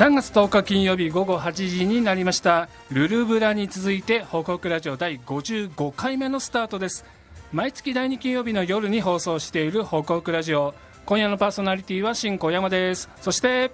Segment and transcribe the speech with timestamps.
[0.00, 2.70] 3月10日金曜日午後8時になりました。
[2.90, 7.04] ルルブラに続いて報告ラジオ第55回目のスタートです。
[7.52, 10.74] 毎月第2金曜日の夜に放送している報告ラジオ。
[11.04, 13.10] 今夜のパーソナリティは新小山です。
[13.20, 13.72] そして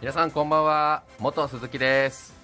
[0.00, 1.04] 皆さんこんばんは。
[1.20, 2.34] 元鈴木です、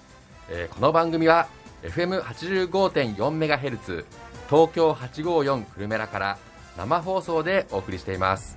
[0.49, 1.49] えーこの番組は
[1.83, 4.05] FM85.4MHz
[4.49, 6.37] 東京854久留米らから
[6.77, 8.55] 生放送でお送りしています。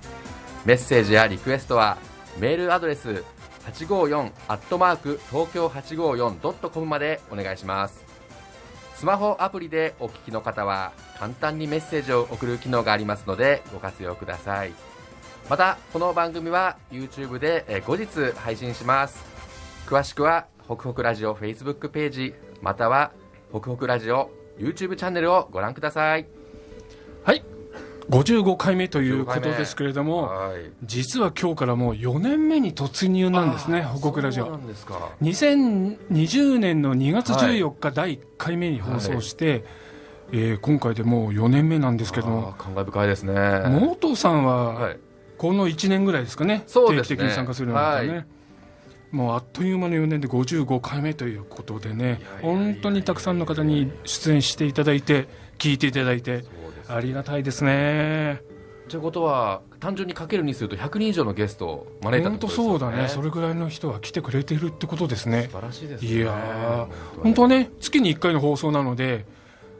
[0.63, 1.97] メッセージやリクエストは
[2.37, 3.25] メールアドレス
[3.65, 8.05] 854アットマーク東京 854.com までお願いします。
[8.95, 14.73] スマホアプリでお聞きの方は簡単にメッセージを送る機能がありますのでご活用ください。
[15.49, 19.23] またこの番組は YouTube で後日配信します。
[19.87, 23.11] 詳しくはホクホクラジオ Facebook ページまたは
[23.51, 26.27] ホクホクラジオ YouTube チャンネルをご覧ください。
[27.23, 27.58] はい。
[28.09, 30.71] 55回目ということですけれどもはい。
[30.83, 34.45] 実は今日からもう4年目に突入なんですね報告ラジオ。
[34.45, 35.09] そうなんですか。
[35.21, 39.63] 2020年の2月14日第1回目に放送して、
[40.31, 43.33] えー今回でもう4年目なんですけども感慨深いですね。
[43.67, 44.99] 元さんははい。
[45.37, 48.25] この1年ぐらいですかね、定期的に参加するようになったね、はい。
[49.11, 56.43] もうあっという間の4年で55回目ということでね、本当にたくさんの方に出演していただいて、聞いていただいて、
[56.89, 58.41] ありがたいですね、
[58.89, 62.69] ということは単純にかけるにすると100人以上のゲストを招いた本当ことですよね。
[62.69, 65.49] そうだね、それぐらいの人は来てくれてるってことですね。
[65.51, 65.59] 素。
[65.59, 66.11] 晴らしいですね。
[66.11, 67.21] いやー。
[67.21, 69.25] 本当はね、月に1回の放送なので、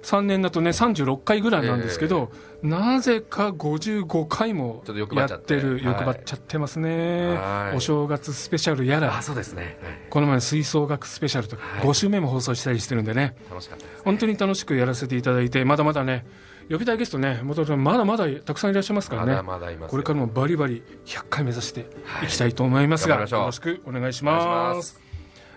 [0.04, 7.78] 3年だとね、36回ぐらいなんですけど、なぜか55回もやってる、はい欲張っちゃってますね、はい。
[7.78, 9.94] お正月スペシャルやあら、そうですね、はい。
[10.10, 11.84] この前の吹奏楽スペシャルとか、はい。
[11.84, 16.26] 5週目も放送したりしてるんでね、楽しかったです本当に楽しくやらせていただいて、まだまだね、
[16.70, 19.32] 呼びたいゲストね、元々まだまだたくさんいらっしゃいますからね。
[19.32, 21.88] まだまだいますこれからもバリバリ100回目指して
[22.24, 22.28] い。
[22.28, 25.02] きたいと思いますが、はいよろしくお願いします。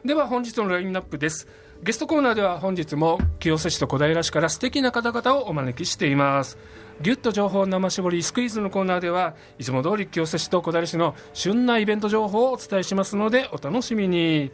[0.04, 1.46] では本日のラインナップです。
[1.82, 6.56] ゲストコーナーでは本日も清瀬市と小平市から素敵な方々をお招きしています。
[7.02, 14.50] ギュッと情報生絞りスクイーズのコーナーではいつも通り清瀬市と小平市の旬なイベント情報をお伝えしますのでお楽しみに。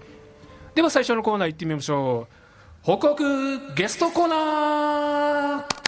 [0.74, 2.34] では最初のコーナー行ってみましょう。
[2.82, 5.87] 報告ゲストコーナー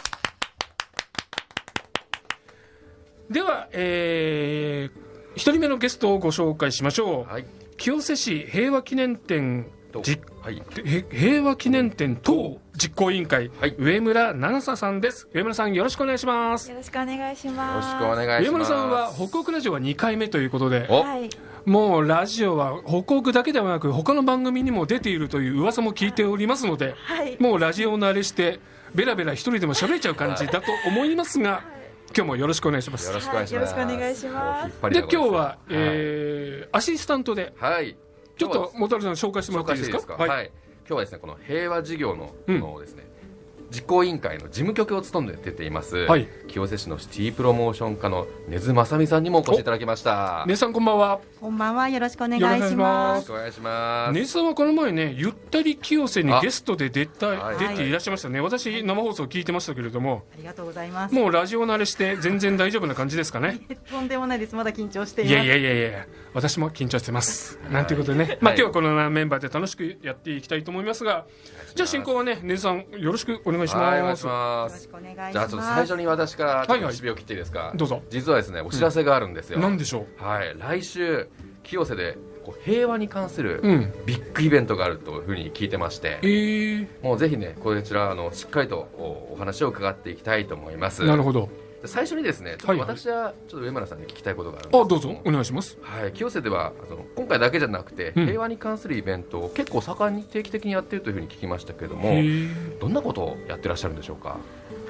[3.31, 5.01] では、えー、
[5.37, 7.33] 一人目のゲストをご紹介しましょう。
[7.33, 7.47] はい
[7.77, 9.67] 清瀬市平和記念展
[10.43, 15.29] はいへ平和記念展等実行委員会、はい上村七沙さんです。
[15.33, 16.69] 上村さんよろしくお願いします。
[16.71, 18.05] よろしくお願いします。
[18.45, 21.31] 上村さんは北国ラジオは2回目ということで、おはい。
[21.65, 27.41] もうラジオは北国だけではなく他の番組にも出ているという噂も聞いておりますので、はい。
[27.41, 28.61] もうラジオ慣れして
[28.95, 31.63] ベラベラ一人でも喋れちゃう感じだと思いますが、
[32.15, 33.07] 今日もよろしくお願いします。
[33.07, 33.15] よ。
[33.15, 34.91] ろしくお願いします、はいよろしくお願いします。
[34.91, 37.53] で今日は、えーアシスタントで。
[37.57, 37.97] はい。
[38.37, 40.15] ちょっと元原さん紹介してもらっていいですか？
[40.15, 40.51] はい、
[40.87, 42.61] 今日はですねこの平和事業の,、うん。
[42.61, 43.07] のですね
[43.71, 46.29] 実行委員会の事務局を務めています、はい。
[46.49, 50.45] 清瀬市のシティプロモーション課の根津正美さんにもお越しいただきました。
[50.49, 51.21] 姉さんこんばんは。
[51.41, 51.89] こんばんは。
[51.89, 53.15] よろしくお願いしま。
[53.15, 53.15] ます。
[53.15, 54.13] よろしくお願いします。
[54.13, 57.59] 姉さんはこの前ねゆったり清瀬にあゲストで出たはい。
[57.59, 58.41] 出ていらっしゃいましたね。
[58.41, 60.25] 私生放送聞いてましたけれども。
[60.35, 61.15] ありがとうございます。
[61.15, 63.61] もうラジオ慣れして全然大丈夫な感じですかね？
[63.91, 64.55] とんでもないです。
[64.57, 65.35] まだ緊張しています。
[65.35, 66.07] いやいやいやいや。
[66.35, 67.59] 私も緊張してます。
[67.71, 71.27] なんていうことでね、まあ、今日はこのメンバーで楽しくやっていきたいと思いますが
[71.75, 74.71] じゃあ進行はね姉さんよろしくお願いしはいお願いします。
[74.71, 75.33] ますよろしくお願いします。
[75.33, 80.55] じゃあちょっと最初に私からちょっはいはいと指を切っていいですか、どうぞ実はですねお知らせがあるんですよ、なんでしょはい。
[80.59, 81.29] 来週
[81.63, 83.93] 清瀬でこう平和に関するううん。
[84.07, 91.05] ビッグイベントがあるというふうに聞いてまして、えー、もうぜひねこちらあのしっかりとおお話を伺っていきたいと思います。
[91.05, 91.43] なるほど。
[91.43, 95.21] で最初にですねちょっと私はちょっと上村さんに聞きたいことがあるんですけあどうぞ。
[95.25, 95.79] お願いします。
[95.81, 98.27] はい、清瀬ではその今回だけじゃなくて、うん。
[98.27, 102.13] 平和に関するイベントを結構盛んに定期的にやっているというふうに聞きましたけれども
[102.81, 104.37] どんなことをやってらっしゃるんでしょうか？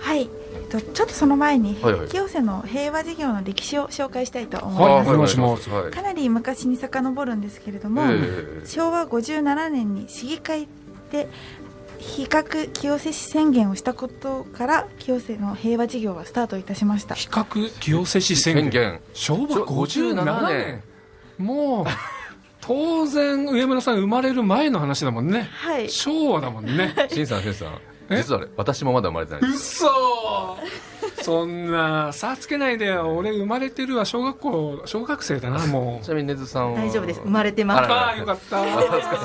[0.00, 0.22] はい。
[0.22, 0.28] えっ
[0.68, 2.08] とちょっとその前に、はいはい。
[2.08, 5.10] 清瀬の平和事業の歴史を紹介したいと思いはいます。
[5.10, 5.70] お願いします。
[5.70, 5.90] はい。
[5.90, 8.18] かなり昔に遡るんですけれども、え
[8.62, 8.66] え。
[8.66, 10.68] 昭和57年に市議会
[11.12, 11.28] で
[12.00, 17.14] 比較清瀬市宣言をしたことから清瀬の平和事業はスタートいたしました。
[17.14, 18.64] 比較清瀬市宣言。
[18.64, 19.00] 宣言。
[19.12, 20.82] 昭和57 57年。
[21.38, 21.86] もう
[22.60, 25.48] 当然上村さん生まれる前の話だもんね。
[25.50, 25.88] はい。
[25.90, 26.94] 昭和だもんね。
[27.10, 27.78] しんさんしんさん。
[28.10, 28.16] え？
[28.16, 29.86] 実はね私もまだ生まれてないです嘘。
[29.86, 30.56] そ
[31.46, 33.14] んな差つけないでよ。
[33.16, 34.04] 俺生まれてるわ。
[34.04, 36.04] 小学校小学生だなもう。
[36.04, 36.78] ちなみに根津さんは。
[36.80, 37.20] 大丈夫です。
[37.20, 37.84] 生まれてます。
[37.84, 38.58] あらああよかった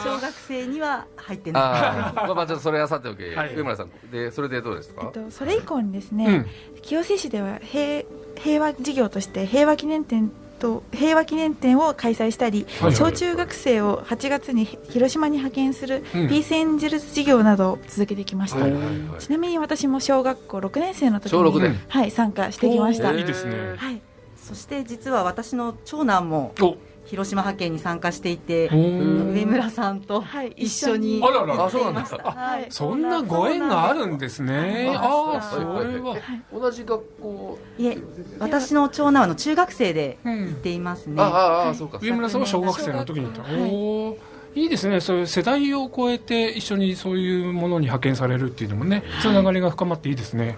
[0.04, 1.64] 小学生には入ってない。
[1.64, 3.56] ああまあまあちょっとそれはさておき、はい。
[3.56, 3.90] 上村さん。
[4.12, 5.02] でそれでどうですか？
[5.04, 6.82] えっと、それ以降にですね、うん。
[6.82, 8.04] 清瀬市では平
[8.38, 12.96] 平和事業として平和記念展と平和記念展を開催したり、はいはい。
[12.96, 16.30] 小中学生を8月に広島に派遣するうん。
[16.30, 19.20] ピースエンジェルス事業などを続けてきました、はいはいはい。
[19.20, 23.76] ちなみに私も小学校6年生の時小六でに、はい、参加してきました、いいですね。
[23.78, 24.02] はい、
[24.36, 32.28] そして実は私の長男もお広島派遣に参加していて上村さんとはい一緒にあららやっていました。
[32.28, 32.66] あはい。
[32.70, 34.92] そんなご縁があるんですね。
[34.94, 35.94] そうああそなんです。
[35.94, 36.18] れは、
[36.54, 37.98] 同じ学校いえ
[38.40, 40.46] 私の長男はあの中学生でうん。
[40.48, 41.22] 行っていますね。
[41.22, 42.00] ああそうか。
[42.02, 44.18] 上村さんは小学生の時に行った、おー。
[44.56, 45.02] いいですね。
[45.02, 50.58] そういう世代を超えて一緒にそういうものに派遣されるっていうのもねつながりが深まっていいですね、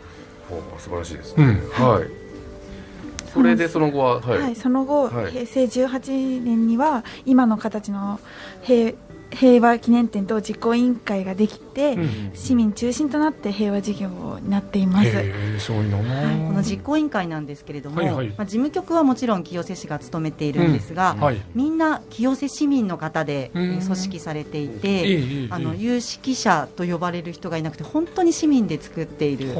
[0.51, 1.45] お素晴らしいですね、
[1.77, 1.83] うん。
[1.83, 2.26] はい
[3.33, 5.31] それでその後ははい、はい、その後、はい。
[5.31, 8.19] 平成18年には今の形の
[8.61, 8.93] 平
[9.29, 15.09] 平和記念展と実行委員会ができて、うん市民中心となって平和事業になっています。
[15.09, 15.27] いな、はい。
[16.47, 18.27] この実行委員会なんですけれども、はいはい。
[18.29, 21.41] まあ、事務局はもちろん清瀬市が務めているんですが、はい。
[21.53, 29.53] みんな清瀬市民の方で、組織されていて、あの有識者と呼ばれる人がいなくて本当に市民で作っている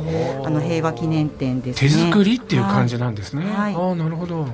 [0.44, 2.12] あの平和記念展です手ね。
[2.12, 3.76] 作りっていう感じなんですね、はい。
[3.76, 4.48] ああなるほど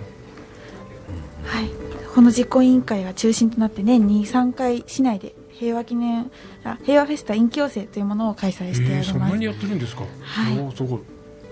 [1.45, 1.69] はい、
[2.13, 6.31] この実行委員会が中心となって年に3回市内で平和記念
[6.63, 9.09] あ平和フェスタ in 共生というものを開催しておえー、ります。
[9.11, 10.75] そんなにやってるんですか、はい。
[10.75, 10.99] すごい。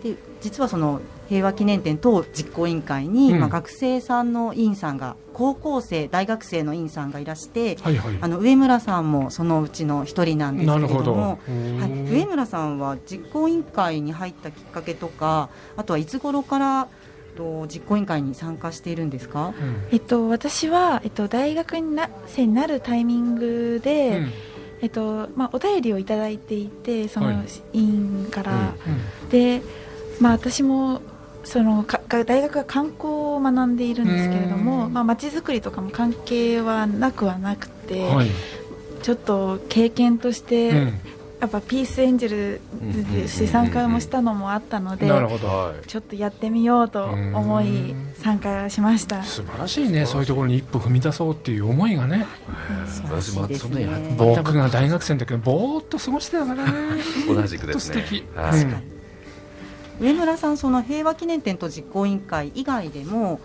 [0.04, 1.00] で実はその
[1.30, 3.40] 平和記念展と実行委員会に、うん。
[3.40, 8.18] まあ、学生さんの委員さんが高校生大学生の委員さんがいらしてはいはい。
[8.20, 11.00] あの上村さんもそのうちの一人なんですけなるほど。
[11.00, 11.40] れども。
[11.80, 16.88] はい、上村さんは実行委員会に入ったきっかけとかあとはいつ頃から
[17.42, 19.48] と実行委員会に参加しているんですか？
[19.48, 19.54] うん。
[19.92, 24.32] えっと、私は、えっと、大学にな生になるタイミングで、うん。
[24.84, 27.38] えっとまあ、お便りをいただいていてそのはい。
[27.74, 28.74] 委員から、
[29.24, 29.62] うんで、
[30.20, 31.02] まあ、私も
[31.44, 34.94] そのかが大学は観光を学んでいるんですけれどもうん。
[34.94, 38.28] まあ、街づくりとかも関係はなくはなくて、はい、
[39.02, 41.00] ちょっと経験として、うん
[41.42, 42.62] やっぱピースエンジェル
[43.12, 45.48] で参加もしたのもあったので、なるほど。
[45.48, 45.88] はい。
[45.88, 49.24] ちょっとやってみようと思い参加しました。
[49.24, 52.28] 素晴らしいねそういうところに一歩踏み出そうっていう思いがね。
[53.06, 56.72] 私もそんなにやっ僕が大学生の時ぼーっと過ごしてたからね。
[57.28, 58.06] 同じくですね。
[60.00, 63.40] 上村さんその平和記念展と実行委員会以外でも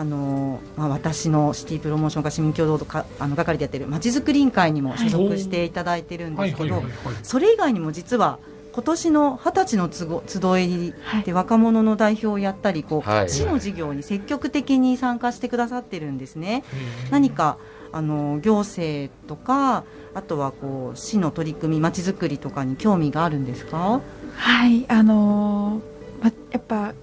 [0.00, 6.82] あのまあ、私のシティプロモーション課市民共同とかあの係でやってるまちづくり委員会にも所属していただいてるんですけど
[7.22, 8.38] それ以外にも実は
[8.72, 10.94] 今年の二十歳のつご集い
[11.26, 13.28] で若者の代表をやったりこう、はい。
[13.28, 16.64] 市の事業に積極的に参加してくださってるんですね。
[17.10, 17.58] 何か
[17.92, 24.00] あの行政とかあとはこう市の取り組みまちづくりとかに興味があるんですか？
[24.36, 26.94] はい、あのーま、やっぱ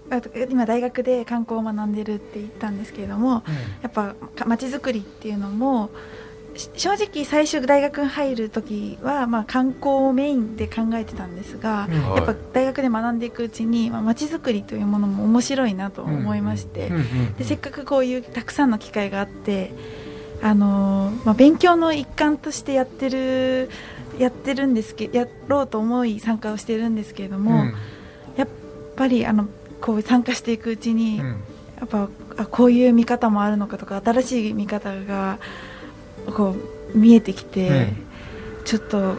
[0.50, 3.44] 今大学で観光を学んでるって言ったんですけれども
[3.82, 5.90] やっぱか街づくりっていうのも
[6.58, 11.94] し正直最初大学に入る時は、まあ、観光をメインで考えてたんですが、うん。
[11.94, 19.72] やっぱ大学で学んでいくうちに、まあ、街づくりというものも面白いなと思いまして、うんうんでせっかくこういうたくさんの機会があって、
[20.42, 23.70] あのーまあ、勉強の一環としてやってる
[24.18, 27.66] やってるんですけやろうと思い参加をしてるんですけれども、
[28.98, 29.48] ぱりあの
[29.80, 31.44] こう参加していくうちに、うん。
[31.80, 35.38] やっぱあこういう見方もあるのかとか新しい見方が
[36.36, 36.56] こ
[36.94, 37.98] う見えてきて、うん。
[38.66, 39.16] ちょっと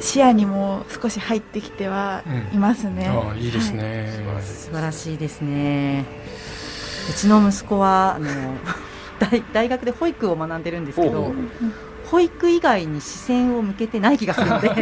[0.00, 2.22] 視野にも少し入ってきては
[2.52, 3.06] いますね。
[3.08, 6.04] ああいいですはね、素晴らしいですね。
[7.08, 8.28] うちの息子はあの
[9.18, 11.32] 大大学で保育を学んでるんですけど
[12.10, 14.70] 保育以外に視線を向けてない気がするので。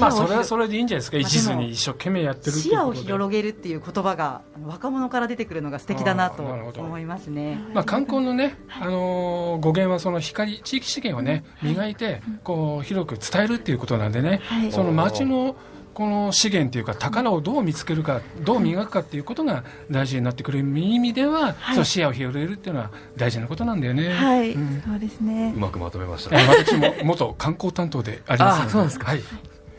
[0.00, 1.18] まあそれはそれでいいんじゃないですか？
[1.18, 7.60] まあ一途に一生懸命やってる視野を広げるっていう言葉が若者から出てくるのが素敵だなと思いますね。
[7.74, 14.72] まあ、観光のね、あのー語源はその光地域資源をね磨いてこう広く伝えるっていうことなんでね、はい。
[14.72, 15.56] その町の
[15.96, 20.62] この資源というか宝をどう見つけるかどう磨くかっていうことが大事になってくる意
[20.98, 21.74] 味では、はい。
[21.74, 24.10] その視野を広げるっていうのは大事なことなんだよね。
[24.10, 24.82] はい、うん。
[24.86, 25.54] そうですね。
[25.56, 25.58] う。
[25.58, 26.38] まくまとめました。
[26.38, 29.06] えー私も元観光担当でありますのあそうですか。
[29.06, 29.24] はい、す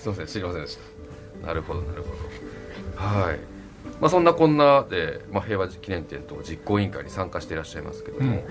[0.05, 0.79] みません知りませんでし
[1.43, 1.47] た。
[1.47, 3.19] なるほどなるほど。
[3.19, 3.39] はい。
[4.01, 8.37] まあそんなこんなで、まあ、平和記念展と実行委員会に参加していらっしゃいますけれども、うん。
[8.37, 8.41] ま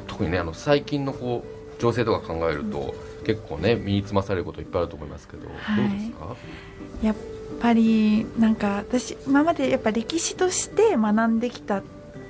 [0.00, 2.92] あ特にねあの最近のこう情勢とか考えると、
[3.28, 5.88] 結構ね身につまされることいっぱいあると思いますけど、はい。
[5.88, 6.36] どうですか？
[7.02, 7.16] やっ
[7.60, 11.82] ぱりなんか私今までやっぱ歴史として学んできた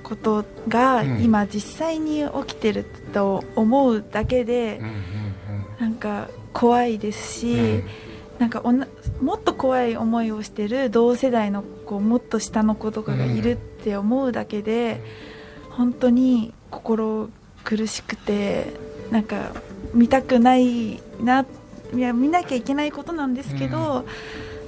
[0.02, 1.22] ことがうん。
[1.22, 4.80] 今実際に起きてると思うだけで
[5.78, 7.84] なんか怖いですし、うん。
[8.40, 8.88] なんかおな
[9.20, 15.00] もっと怖い思いをしてる同世代のこうもっと下の子とかがいるって思うだけで、
[15.70, 17.30] 本当に心
[17.64, 18.72] 苦しくて
[19.10, 19.52] なんか
[19.94, 21.46] 見たくないな
[21.94, 24.04] いや見なきゃいけないことなんですけど、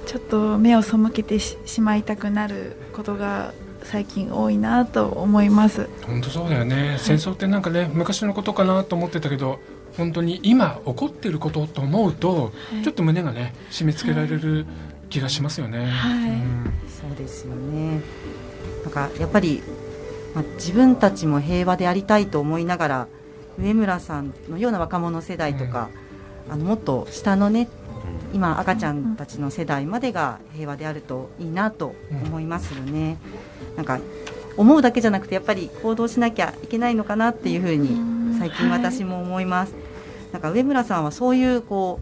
[0.05, 5.87] ちょっと目を背けてししまいたくなることが最近多いなと思います。
[6.05, 9.59] 本当そうだよね、戦争ってなんかね昔のことかなと思ってたけど
[9.97, 12.83] 本当に今起こっていることと思うと、はい。
[12.83, 14.65] ちょっと胸がね締め付けられる
[15.09, 16.31] 気がしますよね、はい。
[16.31, 16.73] うん。
[16.87, 18.01] そうですよね。
[18.83, 19.61] なんかやっぱり、
[20.33, 23.07] まあ、自分たちも平和でありたいと思いながら
[23.59, 25.89] 上村さんのような若者世代とか、
[26.49, 27.67] あのもっと下のね
[28.33, 33.17] 今赤ちゃんたちの世代までが平和であるといいなと思いますよね、
[33.75, 33.99] なんか
[34.57, 39.73] 思うだけじゃなくてやっぱり行動しなきゃいけないのかなっていうふうに最近私も思います、
[40.31, 41.99] なんか上村さんはそういうこ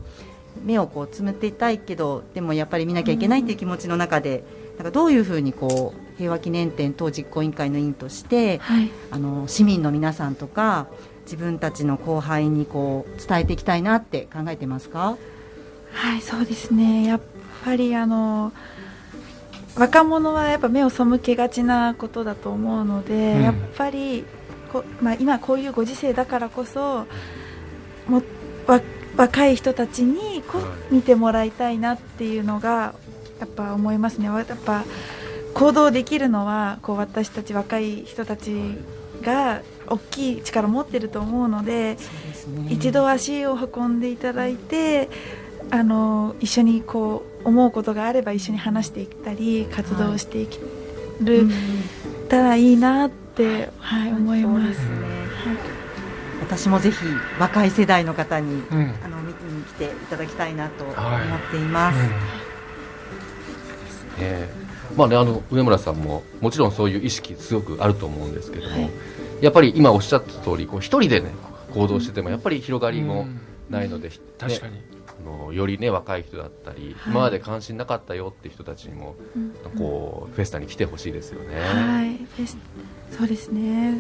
[0.64, 4.44] う目をこうつむっていたいけどでもやっぱり見なきゃいけないっていう気持ちの中で、
[4.78, 10.88] なんかどういうふうにこう平和記念展等実行委員会の委員としてはい、あの市民の皆さんとか
[11.30, 15.16] 自分たちの後輩にこう伝えていきたいなって考えてますか？
[15.92, 17.06] はい、そうですね。
[17.06, 17.22] やっ
[17.64, 18.52] ぱりあの
[19.78, 24.26] 若者はやっぱ目を背けがちなことだと思うので、うんやっぱり
[24.74, 27.06] こまあ今こういうご時世だからこそ
[28.08, 28.24] も
[28.66, 28.82] わ
[29.16, 32.96] 若い人たちにこう見てもらいたいなっていうのが
[33.40, 34.30] やっぱ思いますね。
[34.30, 34.84] わやっぱ
[35.54, 38.52] 行動できるのはこう私たち若い人たち
[39.22, 41.98] が大きい力を持ってると思うので。
[42.48, 42.68] ね。
[42.70, 45.10] 一度足を運んでいただいて
[45.72, 50.60] あの一緒にこう思うことがあれば一緒に話していったり活動していけ
[51.22, 51.52] る、うん
[52.30, 54.60] たらいいなって、はい、思いま。
[54.68, 54.76] す。
[54.76, 54.90] すね。
[56.42, 56.98] 私もぜひ
[57.40, 58.94] 若い世代の方にうん。
[59.04, 61.98] あの見に来ていただきたいなと思はいっています、
[64.20, 64.96] ええ。
[64.96, 68.92] まあね、あの上村さんももちろんそういう意識強くあると思うんですけども、はい
[69.42, 71.32] やっぱり今おっしゃった通りこう一人でね
[71.74, 72.96] 行動しててもやっぱり広がうん。
[72.96, 73.28] りも
[73.70, 79.54] ないので、確かに、ねあのよりね若い人だったり、はい今まで関心なかったよって人たちにもうん。
[79.78, 81.60] こうフェスタに来てほしいですよね。
[81.60, 82.58] はい、フェス
[83.12, 83.98] そうですね。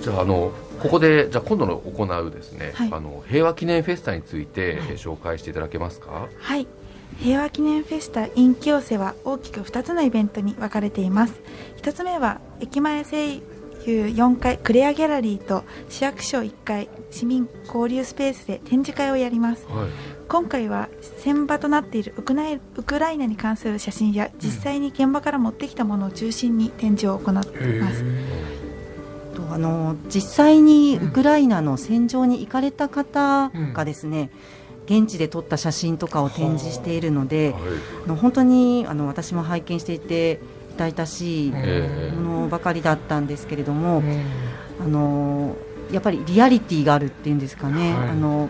[0.00, 2.92] じゃああのここでじゃあ今度の行うですね、はい。
[2.92, 4.88] あの平和記念フェスタについて、はい。
[4.90, 6.28] え紹介していただけますか？
[6.38, 6.66] はい。
[7.20, 11.34] 平和記念フェスタ in 清瀬は大きく2つのイベントに分かれています。
[11.82, 13.40] 1つ目は駅前声
[13.86, 19.66] 優4階クレアギャラリーと市役所1階市民交流スペースで展示会をやります。
[19.66, 19.88] はい。
[20.28, 28.04] 今回は選場となっているウクライウクライナに関する写真や実際に現場から持ってきたものを中心に展示を行っています。
[29.34, 34.30] とあの実際にウクライナの戦場に行かれた方がですね、
[34.86, 37.54] 現地で撮った写真とかを展示しているので、
[38.04, 40.40] あの本当にあの私も拝見していて
[40.74, 44.24] 痛々しいものばかりだったんですけれども、うん
[44.80, 45.56] あの
[45.92, 48.08] やっぱりリアリティがあるっていうんですかね、はい。
[48.08, 48.48] あの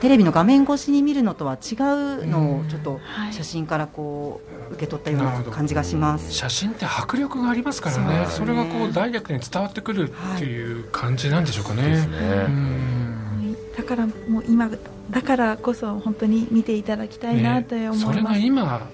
[0.00, 3.32] テレビの画面越しに見るのとは違うのをちょっとはい。
[3.32, 6.32] 写真からこう受け取ったような感じがします。
[6.32, 8.26] 写真って迫力がありますからね。
[8.26, 11.82] そそれがこうダイレクトに伝わってくるっていう感じなんでしょうかね。
[11.88, 12.18] ですね。
[12.46, 13.56] うん。
[13.76, 14.70] だからもう今
[15.10, 18.00] だからこそ本当に見ていただきたいなと思います。
[18.00, 18.88] それが今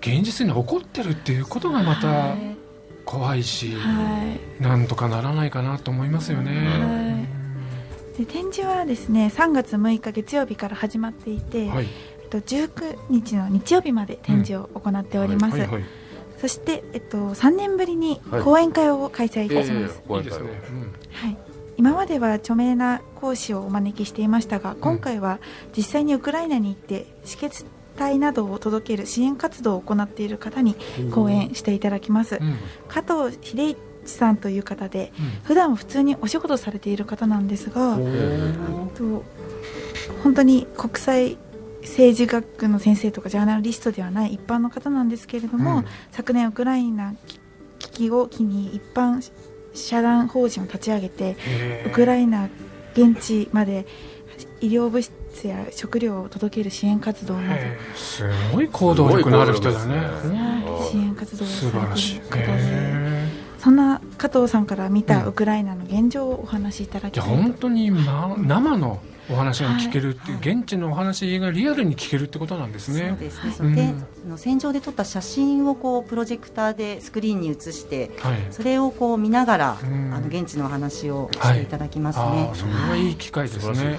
[0.00, 2.56] 現実に起こってるっていうことがまたはい。
[3.04, 4.62] 怖いし、はい。
[4.62, 7.28] なんとかならないかなと思いますよね。
[8.18, 11.86] で展示はですね3月6日月曜日から始まっていて、はい、
[12.22, 15.84] えっと、19日の日曜日まで展示を行っております、はいはい、
[16.38, 18.42] そして、えっと、3年ぶりにはい。
[18.42, 20.48] 講演会を開催いたします、ええいいですね。
[21.12, 21.36] はい、
[21.76, 25.40] 今までは著名な講師をお招きしていましたが今回は
[25.76, 27.66] 実際にウクライナに行って止血
[27.96, 31.10] 体などを届ける支援活動を行っている方にうん。
[31.10, 32.56] 講演していただきます、うん。
[32.88, 35.26] 加藤秀一さんという方でうん。
[35.44, 37.96] 普段は普通にお仕事されている方なんですが、
[38.94, 39.24] と
[40.22, 41.38] 本当に国際
[41.82, 45.84] 政治学の先生とかジャーナリストではない一般の方なんですけれども、うん。
[46.10, 47.14] 昨年ウクライナ
[47.78, 49.22] 危機を機に一般
[49.76, 51.36] 社団法人を立ち上げて
[51.86, 52.48] ウクライナ
[52.94, 53.86] 現地まで
[54.60, 55.02] 医療物
[55.34, 57.60] 質や食料を届ける支援活動など、
[57.94, 59.94] すごい行動力のある人だね。
[59.94, 60.00] ね。
[60.00, 62.14] はい支援活動を素晴らしい。
[62.16, 63.28] されている方でへ
[63.58, 65.06] そんな加藤さんから見うん。
[65.06, 67.36] たウクライナの現状をお話しいただきたいと。
[67.36, 73.08] 本当に、ま、生のお話が聞けるっていう、はい現地のお話がリアルに聞けるってことなんですね。
[73.10, 73.52] そうですね。
[73.52, 73.70] そうん。
[73.70, 78.38] ので、その戦場で撮った写真をこうプロジェクターでスクリーンに映して、はい。
[78.50, 80.14] それをこう見ながら、うん。
[80.14, 82.18] あの現地のお話をしていただきます。
[82.18, 82.24] ね。
[82.24, 83.98] ああ、それはいい機会ですね。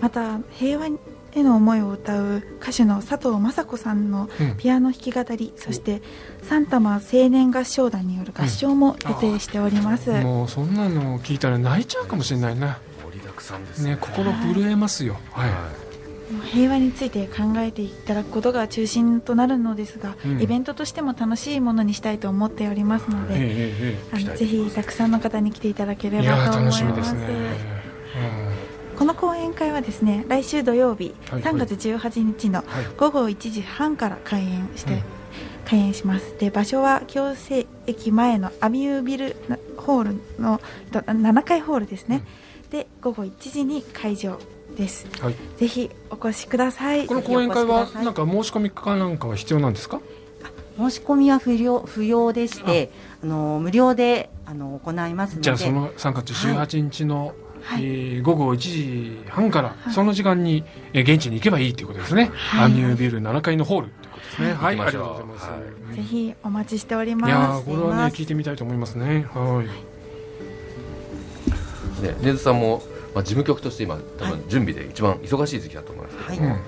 [0.00, 0.86] また平和
[1.34, 4.56] への思いを歌う歌手の佐藤雅子さんのうん。
[4.56, 6.02] ピアノ弾き語り、そして
[6.42, 12.66] サンタマ青年合唱団による合唱も予定しております、もうそんなの聞いたら泣いちゃうかもしれないな。
[12.66, 12.91] 盛
[13.32, 13.92] りだくさんですね。
[13.92, 15.16] ね心震えますよ。
[15.32, 15.50] はい、
[16.50, 20.42] 平和について考えていただくことが中心となるのですが、うん。
[20.42, 26.84] イベントとしても楽しいものにしたいと思っておりますので、ええええあのぜひたくさんの方に来ていただければと思います。
[26.84, 27.28] ー楽しみですね、
[28.96, 32.86] この講演会はですね来週土曜日、はい3月18日のうんはい。
[32.96, 35.02] 午後1時半から開演して、うん
[35.64, 36.36] 開演します。
[36.38, 39.36] で場所は京成駅前のアミュービル
[39.76, 42.24] ホールのと7階ホールですね、
[42.70, 44.38] で午後1時に会場
[44.76, 45.06] です。
[45.20, 47.06] はい、ぜひお越しください。
[47.06, 50.00] この講演会はなんか申し込みかなんかは必要なんですか？
[50.78, 52.90] 申し込みは不要不要でして
[53.22, 53.26] あ。
[53.26, 55.42] の無料であの行いますので。
[55.42, 57.84] じゃあその3月18日の、はい。
[57.84, 59.92] えー午後1時半から、い。
[59.92, 62.64] その時間に、えー現地に行けばいいということですね、はい。
[62.64, 63.92] アミュービル7階のホール
[64.32, 64.54] ですね。
[64.54, 69.26] はい、ありがとうございます、ぜひお待ちしておりいやますーこれはね聞いてみたいと思いますね。
[69.34, 69.66] はい。
[72.02, 72.82] ね根津さんも、
[73.14, 76.60] まあ、事務局として今多分準備で一番忙しい時期だと思いますけども、うんもう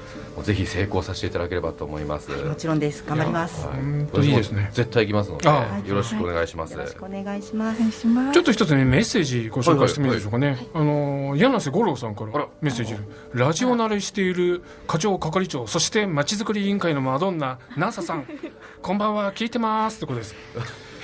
[0.43, 3.05] ぜひ成功させていただければと思います、もちろんです。
[3.07, 3.67] 頑張ります。
[3.67, 3.77] はい。
[3.77, 4.71] 本当いいですね。
[4.73, 7.79] 絶対行きますのでよろしくお願いします、よろしくお願いします。
[7.79, 12.95] お願いしますちょっと一つねメッセージご紹介してみるでしょうかね、あのー柳瀬五郎さんからメッセージ
[13.33, 18.27] ラジオ慣れしている課長係長そしてまちづくり委員会のマドンナナーサさん。
[18.83, 19.97] こんばんは聞いてます。
[19.97, 20.35] ってことです。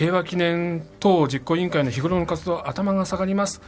[0.00, 3.60] 平和記念等実行委員会の日頃の活動頭が下がります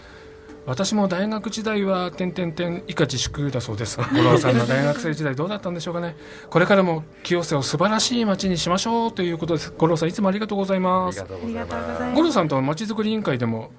[0.65, 3.99] 私も大学時代は点々点以下自粛だそうです。
[3.99, 6.15] 五郎さんの大学生時代どうだったんでしょうかね。
[6.51, 9.75] これからも清瀬を素晴らしい街にしましょうということです。
[9.77, 11.17] 五郎さんいつもありがとうございあます。
[11.21, 12.17] りがとうございありがとうございまます。
[12.17, 13.71] 五郎さんとはまちづくり委員会でも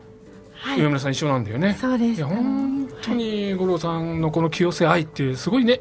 [0.56, 0.82] はい。
[0.82, 1.78] 上村さん一緒なんだよね。
[1.80, 2.17] そうです。
[2.17, 5.80] いや本当に五郎さんのこの清瀬愛ってすごいね。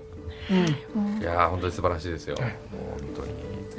[0.51, 1.21] うん。
[1.21, 2.45] いやー本当に素晴らしいですよ、はい。
[2.45, 2.49] も
[2.97, 3.32] う本当に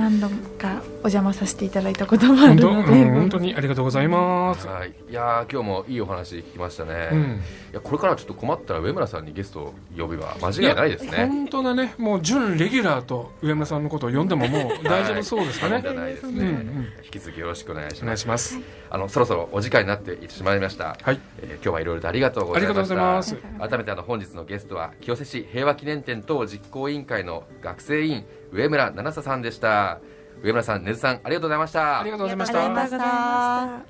[0.04, 4.68] 何度かお邪魔させていただいたこともあ本当、るので、うん本当にありがとうございます。
[4.68, 7.42] はい、いやー今日もいいお話聞きましたね、いうん。
[7.72, 11.94] やこれからはちょっと困ったら上村さんにゲストを呼べば間違いないですね本当だね。
[11.98, 15.76] もう準レギュラーと上村さんのことを呼んでももう大丈夫そうですかね。
[15.76, 18.60] はいいですね、うんうん引き続きよろしくお願いしお願ますいします。
[18.90, 21.20] あのそろそろお時間になっていってしまいました、はい。
[21.42, 23.70] えー今日はいろいろとありがとうごありがとうざいました。
[23.70, 30.00] 改めてあの本日のゲストは清瀬市平和記念展等実行委員会の学生委員上村七沙さんでした
[30.44, 32.90] 上村さん根津さんありがとうございましたありがとうございましありがとうごた。
[32.90, 33.84] ざいま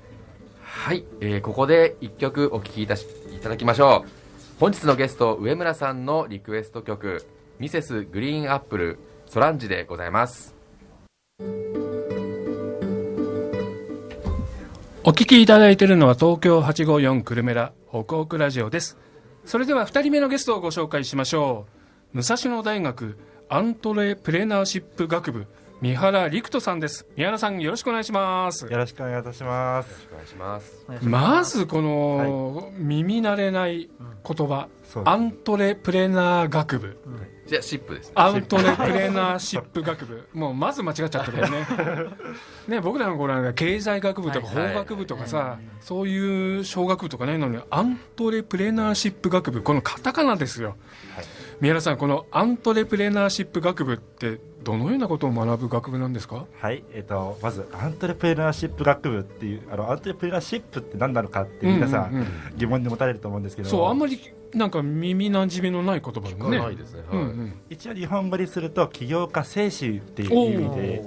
[0.62, 4.10] はい、えーここで一曲お聴きいたしいただきましょう
[4.58, 7.24] 本日のゲスト上村さんのリクエスト曲
[7.58, 10.54] ミセスグリーンアップルソランジでございます
[15.06, 18.96] お聞きいただいているのは東京854久留米ら北北ラジオです。
[19.44, 21.66] それでは2人目のゲストをご紹介しましょ
[22.14, 22.16] う。
[22.16, 25.46] 武蔵野大学アントレプレナーシップ学部
[25.80, 27.06] 三原陸斗さんです。
[27.14, 28.64] 三原さんよろしくお願いします。
[28.64, 30.08] よろしくお願いいたします。
[30.10, 30.84] お願いします。
[31.02, 33.90] まずこの、耳慣れない
[34.26, 34.68] 言葉、
[35.04, 36.96] アントレプレナー学部、
[37.46, 38.12] じゃあシップですね。
[38.14, 40.26] アントレプレナーシップ学部。
[40.32, 41.66] もうまず間違っちゃってるよね。
[42.66, 49.62] ね僕らの頃は経済学部とかはい法学部とかさ、そういう小学部とかないのにアントレプレナーシップ学部。
[49.62, 50.76] このカタカナですよ、
[51.60, 56.46] 三原さんこのアントレプレナーシップ学部ってどのようなことを学ぶ学部なんですか？
[56.58, 63.68] はい、えっ、と、まず、アントレプレナーシップ学部っていう、あの、アントレプレナーシップって何なのかって、皆さうん疑問に持たれると思うんですけど。
[63.68, 64.18] そうあんまり
[64.54, 66.28] なんか耳なじみのない言葉で
[66.86, 71.04] すね、一応日本語にすると、起業家精神っていう意味で。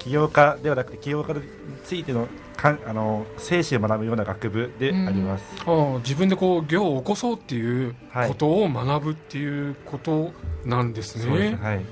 [0.00, 1.42] 起業家ではなくて、起業家に
[1.84, 5.44] ついての、かん、あの、精神を学ぶような学部であります。
[5.64, 10.32] ああ自分でこう業を起こそうっていうはいことを学ぶっていうこと
[10.64, 11.58] なんですね。
[11.62, 11.84] はい。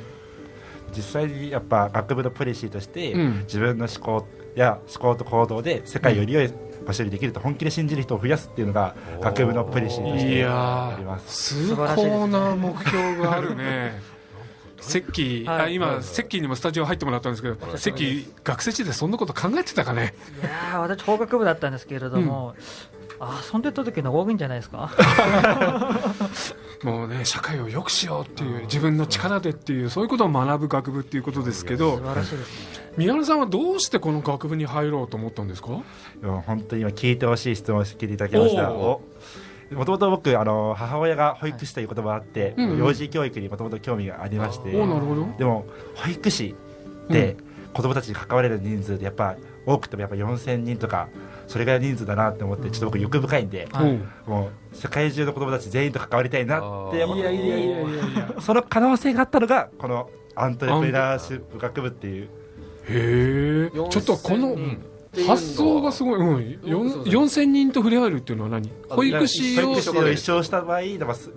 [0.97, 6.53] 実際にやっぱ学部のポリシーとして、うん自分の思考や思考と行動で世界をより良い
[6.87, 11.55] 場所にできると本気で信じる人を増やすっていうのが学部のポリシーとしいてやあります。
[11.55, 14.01] ー、崇高な目標があるね。
[14.81, 20.15] セッキー、あはい今、セッキーにもスタジオ入ってもらったんですけど、セッキー、学生時代そんなこと考えてたかね？
[20.41, 22.55] いやー私法学部だったんですけれども、
[23.53, 23.63] 遊ん。
[23.63, 24.91] でた時の方がいいんじゃないですか？
[26.85, 32.93] もうね、社会を良くしようっていう、自分の力でっていう、そういうことを学ぶ学部っていうことですけ素ど、晴らしいですね。
[32.97, 35.69] 宮野さんはどうしてこの学部に入ろうと思ったんですか？
[36.21, 38.71] でも本当に今聞いてほしい質問を聞いていただきました。
[39.73, 42.71] おもともと僕あの母親が保育士ということもあって、うん。
[42.71, 42.79] うん。
[42.79, 45.27] 幼児教育にもともと興味がありまして、おなるほど。
[45.39, 46.55] でも保育士
[47.07, 47.37] って、
[47.73, 51.09] 子供たちに関われる人数でやっぱ多くてもやっぱ4000人とか
[51.47, 53.91] それぐらいの人数だなって思ってちょっと僕欲深いんで、はい。
[53.91, 57.85] うんもう世界中の子供たち全員と関わりたいなって思っていやいやいやいやい
[58.17, 58.35] や。
[58.41, 62.29] その可能性があったのがこのアントレプレナーシップ学部っていう。
[62.91, 64.83] へえちょっとこのうん
[65.27, 68.71] 発想がすごい、うん、よん4000人と触れ合えるっていうのは何？
[68.89, 70.81] 保育士を一生した場合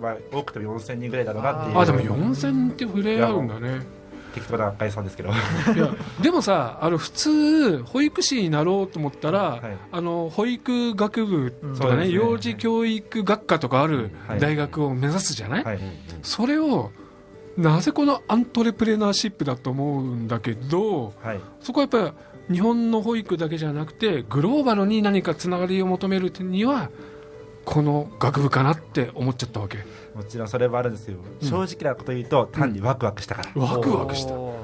[0.00, 1.78] まあ、多くても4000人ぐらいだろうなっていう。
[1.78, 4.02] あでも4000人って触れ合うんだね。
[4.34, 5.30] 適当な概算ですけど。
[5.30, 5.32] い
[5.76, 9.60] やでもさあの普通保育士になろうと思ったら、はい。
[9.92, 12.10] あの保育学部とかねね。
[12.10, 14.40] 幼児教育学科とかあるはい。
[14.40, 15.78] 大学を目指すじゃない、はい。
[16.22, 16.90] それを
[17.56, 21.40] なぜこのアントレプレナーシップだと思うんだけどはい。
[21.60, 22.12] そこはやっぱり
[22.52, 26.90] 日本の保育だけじゃなくてグローバルに何かつながりを求めるには
[27.64, 29.78] この学部かなって思っちゃったわけ。
[30.14, 31.48] もちろんそれもあるんですよ、うん。
[31.48, 34.34] 正直なこと言うと単にワクワクしたから、ワクワクした。
[34.34, 34.56] お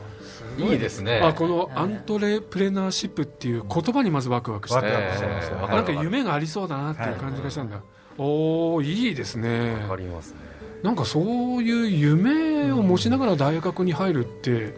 [0.58, 1.20] いいですね。
[1.22, 4.80] あこのアントレプレナーシップっていう言葉にまずワクワクした。
[4.80, 7.80] ワクワクしちゃいました、えなんかる夢がありそうだなっていう感じがしたんだ、
[8.18, 9.74] おおいいですね。
[9.82, 10.38] わかりますね。
[10.82, 14.74] なんかそういう夢を持ちながら大学に入るって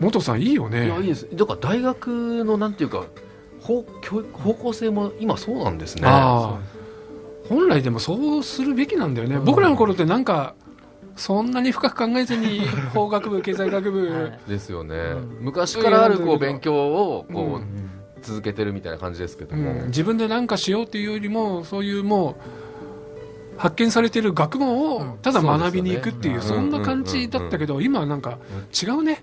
[0.00, 1.28] 元さんいいよいやいいねです。
[1.32, 3.06] だから大学のなんていうか
[3.60, 6.08] 方教育方向性も今そうなんですね。
[7.48, 10.54] 本来でもそうするべきなんだよね、僕らの頃ってなんか
[11.16, 12.60] そんなに深く考えずに
[12.94, 15.38] 法学部経済学部、はいですよね、うん。
[15.40, 17.88] 昔からあるこう勉強をこう、うん。
[18.20, 19.62] 続けてるみたいな感じですけどうん。
[19.62, 22.34] も、自分で何かしようというよりもそういうもう
[23.58, 28.38] 発見されている学問をただ学びに行くっていう,、そんな感じだったけど、今はなんか
[28.80, 29.20] 違うね、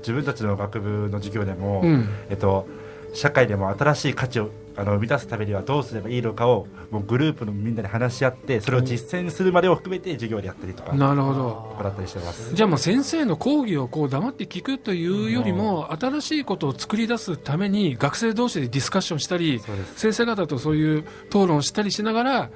[0.00, 2.08] 自分たちの学部の授業でも、うん。
[2.28, 2.66] えっと、
[3.14, 11.76] 社会でも新しい価値をあの生み出すためにはどうすればいいのかをもうグループのみんなで話し合ってそれを実践するまでを含めて授業でやったりとかなるほど。
[11.78, 12.54] 行ったりしてます。
[12.54, 19.60] じゃあもう先生の講義をこう黙って聞くというよりも、新しいことを作り出すために学生同士でディスカッションしたり
[19.94, 22.50] 先生方とそういう討論したりしながら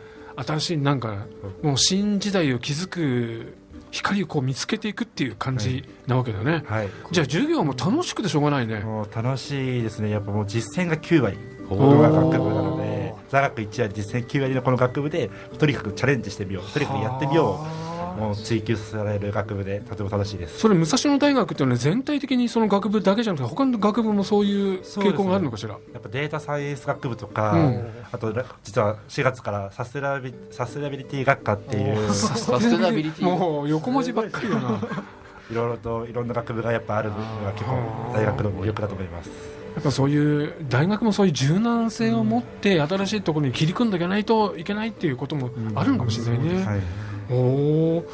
[0.46, 1.26] 新しいなんか
[1.62, 3.54] もう新時代を築く
[3.90, 6.88] 光をこう見つけていくっていう感じなわけだね、はい。
[7.10, 8.80] じゃあ授業も楽しくてしょうがないね。
[8.80, 10.10] もう楽しいですね。
[10.10, 11.38] やっぱもう実践が9割。
[11.68, 16.72] 僕が学部なので座学1割実践9割のこの学部でとにかくチャレンジしてみよう。
[16.72, 17.87] とにかくやってみよう
[18.18, 20.58] もう追求させられる学部でとても楽しいです。
[20.58, 27.90] それ武蔵野大学っていうのは全体的にその学部だけじゃなくて他の学部もそういう傾向があるのかしら、やっぱデータサイエンス学部とか、うん。
[28.10, 33.24] あと実は4月からサステナビサステナビリティ学科っていうサステナビリティ。
[33.24, 34.80] もう横文字ばっかりだな。
[35.50, 39.30] いろいろといろんな学部がやっぱあるのが結構大学の魅力だと思います。
[39.74, 46.80] やっぱそういう大学もそういう柔軟性を持って新しいところに切り組んでいかないといけないっていうこともあるのかもしれないね、はい
[47.30, 48.04] おお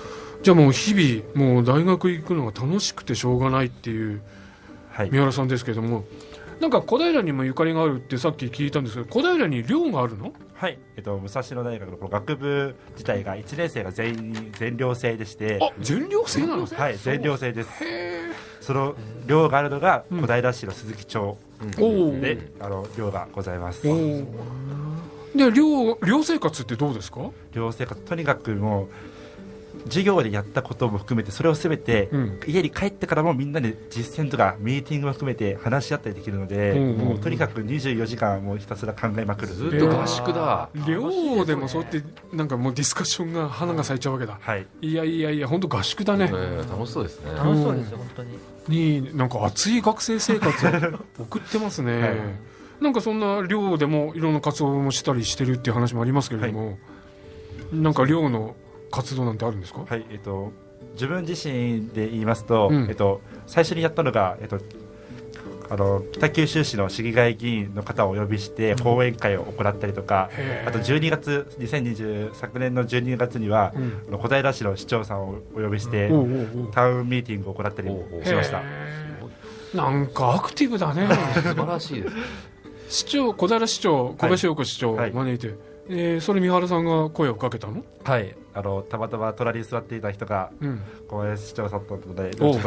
[0.43, 4.23] じゃあもう日々もう大学行くのが楽しくてしょうがないっていう
[4.91, 5.11] はい。
[5.11, 6.05] 三原さんですけども。
[6.61, 10.33] なんか小平にもゆかりがあるってさっき聞いたんですけど小平に寮があるの？
[10.55, 15.59] はい、えっと、武蔵野大学のこの学部自体が1年生が全員全寮制でして。
[15.61, 17.71] あ全寮制なのはい全寮制です。
[18.61, 18.95] その
[19.27, 21.37] 寮があるのがうん小平市の鈴木町。
[21.81, 23.87] おおで、あの寮がございます
[25.35, 27.31] で寮寮生活ってどうですか？
[27.53, 28.89] 寮生活とにかくもう
[29.89, 32.41] 授業でやったことも含めてそれをすべて、うん。
[32.47, 39.49] 家に帰ってからもみんなで実践とかミーティングも含めて話し合ったりできるので、うんうんもうとにかく24時間もうひたすら考えまくる。
[39.49, 44.39] ずっと合宿だ、寮でもそうやってなんかもうディスカッションが花が咲いちゃうわけだ。
[44.41, 44.67] はい。
[44.81, 46.27] いやいやいや本当合宿だね。
[46.27, 46.33] ね
[46.71, 47.33] 楽しそうですね。
[47.33, 48.39] 楽しそうですよ、本当に。
[48.69, 50.71] になんか熱い学生生活を
[51.25, 52.13] 送ってますね、 はい
[52.81, 56.79] なんかそんな寮でもいろんな活動もしたりしてるっていう話もありますけれども、
[57.73, 58.55] なんか寮の
[58.91, 59.85] 活動なんてあるんですか？
[59.89, 60.53] はいえっと
[60.95, 62.87] 自分自身で言いますと、うん。
[62.89, 64.61] えっと、最初にやったのが、えっと、
[65.69, 70.69] あの北九州市の市議会議員の方をお呼びして講演会を行ったりとか、へー。
[70.69, 74.03] あと12月2020昨年の12月には、うん。
[74.09, 76.11] あの小平市の市長さんをお呼びして、
[76.73, 77.89] タウンミーティングを行ったり
[78.25, 78.63] しました。
[79.75, 81.09] なんかアクティブだね。
[81.35, 82.15] 素晴らしいです
[82.95, 85.13] 市長小平市長小林陽子市長をはい。
[85.13, 85.57] 招いて、
[85.89, 87.85] えーそれ三原さんが声をかけたの？
[88.05, 88.37] はい。
[88.55, 90.81] あのたまたま隣に座っていた人がうん。
[91.09, 92.61] 小林市長さんだったのでちょっ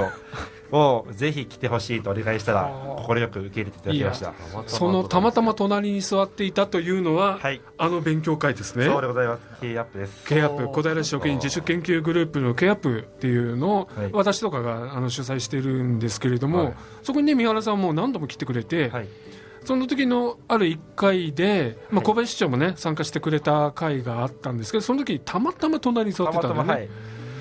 [0.69, 2.69] とをぜひ来てほしいとお願いしたら
[3.07, 4.33] 快く受け入れていただきました。
[4.67, 7.61] そのたまたま隣に座っていたというのは、はい。
[7.77, 8.83] あの勉強会ですね。
[8.83, 9.41] そうでございます。
[9.61, 10.67] K アップです K アップ。
[10.67, 14.09] 小平市職員自主研究グループの K アップっていうのを、はい。
[14.11, 16.73] 私とかがあの主催しているんですけれども、はい。
[17.01, 19.07] そこにね三原さんも何度も来てくれて、はい
[19.67, 22.06] その時のある1回で、まあ、はい。
[22.06, 26.89] 小林市長もね参加してくれた回があったんですけどその時にたまたま隣に座ってたんだよね、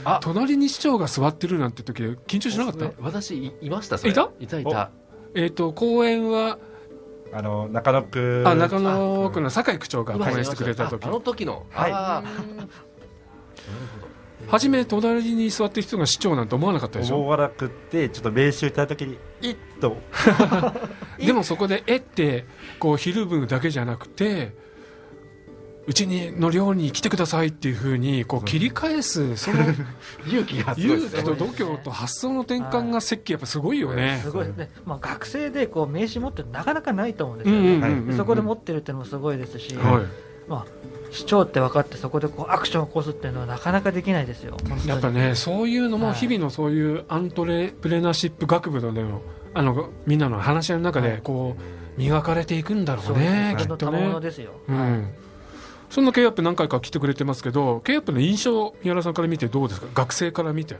[0.02, 0.20] はい。
[0.22, 4.10] 隣に市長が座ってるなんて時緊張しなかった、私いいましたそれ。
[4.10, 4.28] いた？
[4.40, 4.90] いたいた。
[5.36, 6.58] えっ、と公演は
[7.32, 8.42] あの中野区。
[8.44, 11.04] あ中野区の酒井区長が今講演してくれた時。
[11.04, 11.64] ああの時の。
[11.70, 11.92] はい。
[11.92, 12.24] あ
[14.48, 17.16] 初め隣に座ってる人が市長なんて思わなかったでしょ？
[17.20, 19.96] 思わなくってちょっと名刺をいただいた時に「いっ!」と。
[21.18, 22.44] でもそこで「えっ?」て
[22.78, 24.54] こう昼分だけじゃなくて
[25.88, 29.58] うちにの寮に来てくださいっていうふうにこう切り返すその
[30.26, 34.20] 勇気が勇気と度胸と発想の転換が設計やっぱすごいよね。
[34.22, 34.30] す。
[34.32, 40.66] ごいね、まあ、学生でこう名刺持ってるなかなかないと思うんですうんよね、そこで持ってるっていうのもすごいですし、はいまあ、
[41.10, 44.56] 市長って分かってそこでこうアクションを起こすっていうのはなかなかできないですよ。
[44.86, 46.16] やっぱねそういうのもはい。
[46.16, 49.04] 日々のそういうアントレプレナーシップ学部のね
[49.54, 53.56] あのみんなの話し合いの中でこう磨かれていくんだろそうね。
[53.58, 54.14] きっとね。
[55.88, 59.86] そんな K アップ何回か来てくれてますけど K アップの印象宮原さんから見てどうですか？
[59.94, 60.76] 学生から見て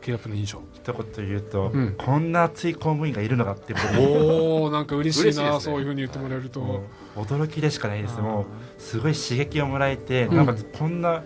[0.00, 0.62] ップの印象。
[0.74, 1.94] 一言言うと、うん。
[1.98, 5.60] こんな熱い公務員がいるのかっておおなんか嬉しいな嬉しいね。
[5.60, 6.84] そういうふうに言ってもらえると、
[7.16, 8.18] 驚きでしかないです。
[8.20, 10.36] もうすごい刺激をもらえて、うん。
[10.36, 11.22] なんかこんな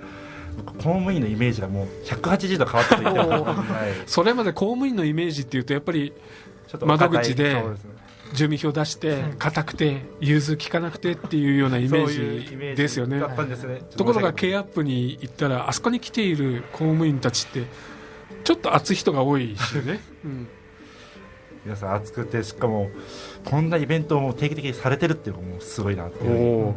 [0.57, 3.55] 僕公務員のイメージがもう180度変わったと言っても、はい、
[4.07, 6.13] それまで公務員のイメージっていうとやっぱり
[6.81, 7.63] 窓口で
[8.35, 13.21] 住民票出して硬くて融通効かなくてっていうようなイメーージジですよね。
[13.21, 13.83] だったんですね。
[13.97, 17.65] ところが K アップに行ったらあそこに来ている公務員たちって
[18.45, 20.49] ちょっと熱い人が多いしね、 うん。
[21.65, 22.91] 皆さん熱くてしかも
[23.45, 26.19] こんなイベントをもう定期的にされてるっていうのがもうすごいなって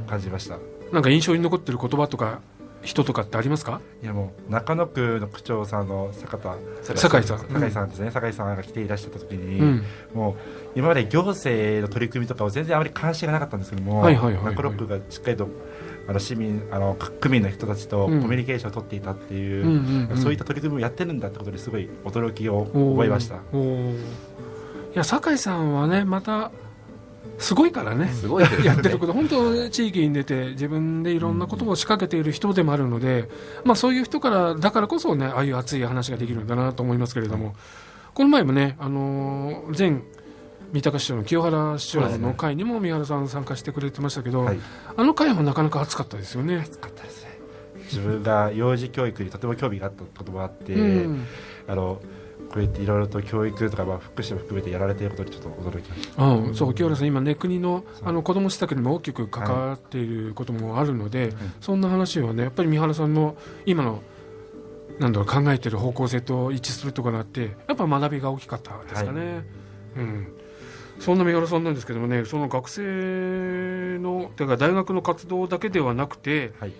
[0.07, 0.59] 感じました。
[0.91, 2.41] なんか印象に残ってる言葉とか
[2.83, 3.81] 人とかってありますか？
[4.03, 7.39] いやもう中野区の区長さんの坂田酒井さん。
[7.39, 9.83] 酒井さんですね、酒井さんが来ていらっしゃった時に、うん。
[10.13, 10.35] も
[10.75, 14.55] う今まで行政の取り組みとかを全然あまり関心がなかったんですけども、はいはいはいはい。
[14.55, 15.47] 中野区がしっかりと
[16.07, 18.19] あの市民あの区民の人たちとコうん。
[18.21, 20.17] ミュニケーションを取っていたっていう、うんうんうん。
[20.17, 23.35] そういった取り組みをやってるんだってことにすごい驚きを覚えました。
[23.35, 23.39] い
[24.93, 26.51] や酒井さんはねまた
[27.37, 28.07] すごいからね。
[28.07, 28.49] すごいね。
[28.63, 33.27] やってること本当地域に出て自分でいろんなことを仕掛けている人でもあるので、
[33.65, 37.55] まあ、そういう人からだからこそねああいう熱い話ができるんだなと思いますけれども、
[38.13, 40.01] この前もね、あのー前
[40.73, 44.59] 三鷹市長の清原市長の会にも三原さん参加してくれてましたけど、はい。
[44.95, 46.57] あの会もなかなか熱かったですよね。
[46.57, 47.39] 暑かったですね
[47.85, 51.25] 自分が幼児教育にとても興味があったこともあって、うん。
[51.67, 52.01] あの
[52.49, 56.23] こうやっていろいろと教育とか、まあ、福祉も含めてやられていることにちょっと驚きました。
[56.23, 64.01] うん、そう清原さん、今ね、国のあの子ども施策にも大きく関わっていることもあるので、んそんな話はね、やっぱり三原さんの今の
[64.99, 69.45] なんだろう考えている方向性と一致するところがあって、やっぱ学びが大きかったですかね。
[69.97, 70.27] うん
[70.99, 76.71] そんな三原さんなんですけどもね、その学生の、てか大学の活動だけではなくて、はい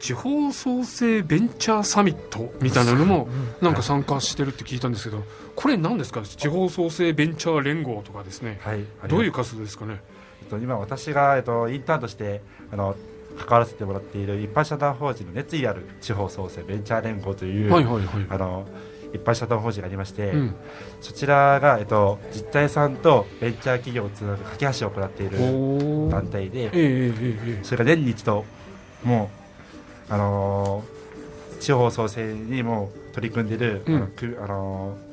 [0.00, 3.26] 地方創生ベンチャーサミットみたいなのも
[3.62, 5.22] なんか参加してるって聞いたんですけど、
[5.56, 6.20] これ何ですか？
[6.20, 8.60] 地方創生ベンチャー連合とかですね。
[8.62, 10.02] はい、どういうか、活動ですかね？
[10.42, 12.96] えっと、今私が、えっと、インターンとしてあの
[13.38, 18.06] 関わらせてもらっている一般社団法人の熱意ある地方創生ベンチャー連合という、はいはいはい。
[18.28, 18.66] あの
[19.14, 20.54] 一般社団法人がありまして、うん、
[21.00, 26.70] そちらが、えっと、実態さんとベンチャー企業をつなぐ架け橋を行っているお団体で
[27.62, 28.44] それが年に一度
[29.04, 29.30] も
[30.10, 30.94] う、あのー
[31.60, 33.96] 地方創生にも取り組んでいる、うん。
[33.96, 35.03] あのくあのー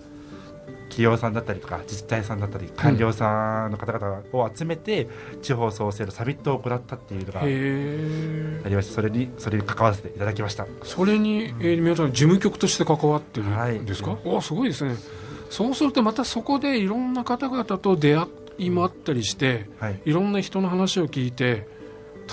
[0.91, 5.07] 企業さんだったりとか自治体さんだったり官僚さんの方々を集めて、
[5.41, 10.67] 地方創生のサミットを行ったっていうのがありましてそれにそれに関わらせていただきました。
[10.83, 13.47] それに、えー、皆さん事務局として関わってる
[13.81, 14.19] んですか、はい。
[14.25, 14.95] おすごいですね。
[15.49, 18.27] そうするとまたそこでいろんな方々と出会
[18.57, 20.01] いもあったりしてはい。
[20.05, 21.67] いろんな人の話を聞いて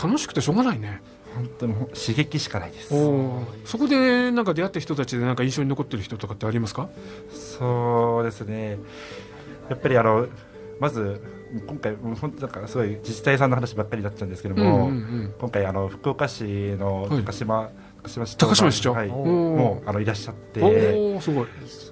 [0.00, 1.00] 楽しくてしょうがないね
[1.34, 1.74] 本当に。
[1.74, 2.94] 刺激しかないです。
[2.94, 6.88] おそこでなんか出会った人たちでなんか印象に残ってる人とかってありますか？
[7.30, 8.78] そうですね。
[9.68, 10.26] やっぱりあの
[10.80, 11.20] まず
[11.66, 15.34] 今回もう本当なんかすごい自治体さんの話ばっかりになっちゃうんですけども、うんうんうん。
[15.38, 17.22] 今回あの福岡市のはい。
[17.22, 17.70] 高島、
[18.02, 18.92] 高島市高島市長？
[18.92, 20.60] はい、おもうあのいらっしゃって。
[20.62, 21.46] おおすごい。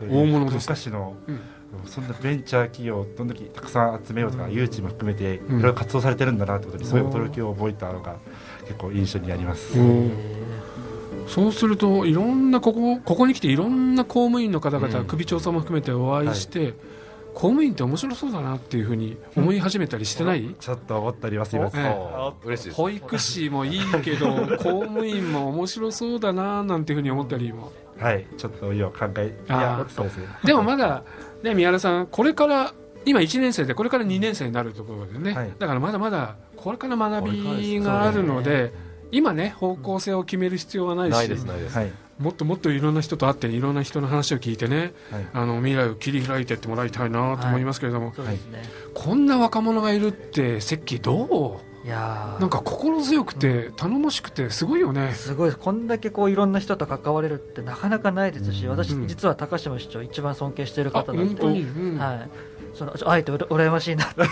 [0.09, 1.41] 大物です福岡市の、うん。
[1.85, 5.63] そんなベンチャー企業をどんだけたくさん集めようとか、誘致も含めていうん。
[5.63, 8.17] ろいろ活動されてるんだなということにすごい驚きを覚えたのが
[8.67, 10.37] 結構印象にあります、うん
[11.29, 15.07] そうするといろんなここここに来ていろんな公務員の方々、うん。
[15.07, 16.75] 首長さんも含めてお会いして、
[17.35, 21.57] 公務員って面白そうだなっていうふうに思い始めたりしてない、ちょっと思っております。
[21.57, 21.95] 今ええ。
[21.95, 22.77] お嬉しいです。
[22.77, 24.27] 保育士もいいけど
[24.59, 27.73] 公務員も面白そうだななんていうふうに思ったりも。
[27.99, 28.27] はい。
[28.37, 30.29] ちょっと今考えいやそうですね。
[30.45, 31.03] でもまだ、
[31.43, 32.73] ね、宮原さんこれから
[33.05, 35.53] 今1年生でこれから2年生になるところでね、はい。
[35.59, 38.73] だからまだまだこれから学びがあるので、
[39.13, 41.93] 今ね方向性を決める必要はないし、ないですないです、はい。
[42.19, 45.29] もっともっといろんな人と会っていろんな人の話を聞いてねはい。
[45.33, 55.13] あの未来を切り開いていってもらいたいなと思いますけれども、そうですね、こんな若者がいるって関どい、やなんか心強くて頼もしくてすごいよね。
[55.13, 61.97] すごいこんだけこういろんな人と関われるってなかなかないですし、私、うん実は高島市長、一番尊敬しているあ方なんで、本当に、うん。
[61.97, 62.29] はい、
[62.77, 64.23] そのちょあえてうら羨ましいなって、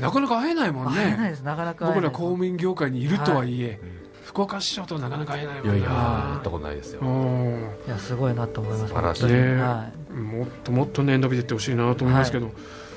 [0.00, 1.00] なかなか会えないもんね。
[1.00, 3.78] 会えないです、なかなか僕ら公務員業界にいるとはいえ、
[4.24, 5.94] 福岡市長となかなか会えないもんいやいやな
[6.32, 7.70] 行ったことないですよ、うん。
[7.86, 9.24] いやすごいなと思います、素晴らしい。
[9.26, 12.50] はもっともっとね伸びていってほしいなと思いますけど、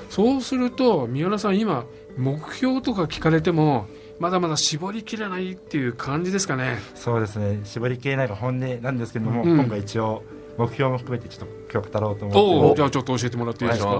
[0.09, 1.83] そうすると三浦さん今
[2.17, 3.87] 目標とか聞かれても
[4.19, 6.79] まだまだ絞りきれないっていう感じですかね。
[6.95, 7.61] そうですね。
[7.63, 9.57] 絞りきれないが本音なんですけれども、うん。
[9.57, 10.23] 今回一応
[10.59, 12.75] 目標も含めてちょっと今日語ろうと思って。
[12.75, 13.99] じゃあちょっと教えてもらっていいですか？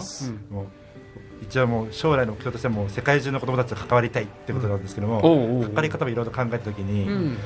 [1.42, 5.64] 一応もう将来の目標としてはもう世界中の子どもたちと関わりたいってことなんですけども、おうおう。
[5.64, 7.38] 関わり方もいろいろ考えたときに、うん。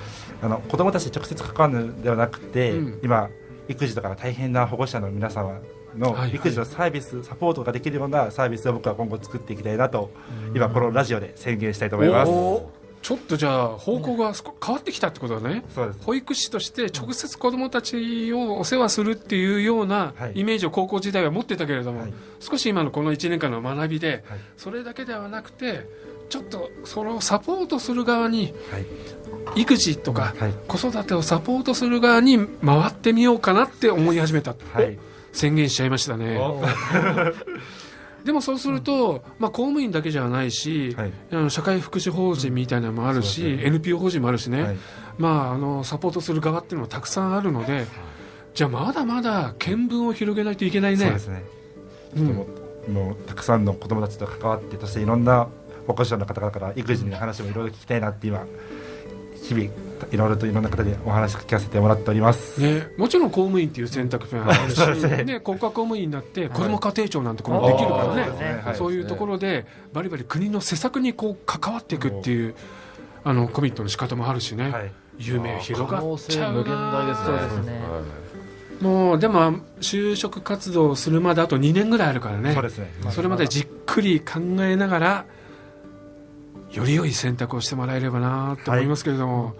[0.41, 2.99] あの子どもたちに直接関わるのではなくて、うん。
[3.03, 3.29] 今
[3.67, 5.61] 育児とかが大変な保護者の皆様
[5.95, 6.35] のはいはい。
[6.35, 10.09] 育児のサービス、サポートができるようなサービスを僕は今後作っていきたいなと
[10.55, 12.82] 今このラジオで宣言したいと思います。
[13.03, 15.63] おちょっとじゃあ方向が少変わってきたってことだね。
[15.75, 15.99] そうです。
[16.03, 20.31] 保育士として直接子どもたちをお世話するっていうようなはい。
[20.35, 22.13] イメージを高校時代は持ってたけれども、はい。
[22.39, 24.39] 少し今のこの1年間の学びではい。
[24.57, 25.87] それだけではなくて
[26.29, 29.61] ちょっとそれをサポートする側にはい。
[29.61, 30.53] 育児とかはい。
[30.67, 34.97] 子育てをサポートする側に回ってみようかなって思い始めた、はい。
[35.33, 36.39] 宣言しちゃいましたね
[38.23, 41.11] でもそうすると、まあ、公務員だけじゃないし、はい。
[41.31, 43.65] あの社会福祉法人みたいなのもあるし、ね。
[43.65, 44.77] NPO 法人もあるしね、はい。
[45.17, 47.85] まあ、あのサポートする側っていうのもたくさんあるので
[48.53, 50.97] じゃあまだまだ見聞を広げないといけないね。
[50.99, 51.43] そうですね。
[52.15, 52.93] うん。
[52.93, 55.47] もうたくさんの子供たちと関わってそしていろんな
[55.87, 58.45] 保護者の方々から育児の話もいろいろ聞きたいなって今
[59.43, 59.65] 日々
[60.11, 62.61] いろいろといろんな方にお話聞かせてもらっております。
[62.61, 65.23] ね、もちろん公務員っていう選択肢もあるし、 ね。
[65.23, 68.77] ね、国家公務員になって子ども家庭庁なんてこともできるからね、そうい。
[68.77, 72.55] そういうところでバリバリ国の施策にこう関わっていくっていう
[73.23, 74.91] あのコミットの仕方もあるしね、はい。
[75.17, 77.25] 夢広がっちゃう性無限大ですね。
[77.25, 77.71] そうですね。
[77.71, 78.33] はい
[78.81, 82.53] もうでも就職活動をするまであと2年ぐらいあるからね。
[82.53, 82.91] そうですね。
[83.11, 85.25] それまでじっくり考えながら
[86.73, 89.55] より良い選択をしてもらえればなと思いますけれども、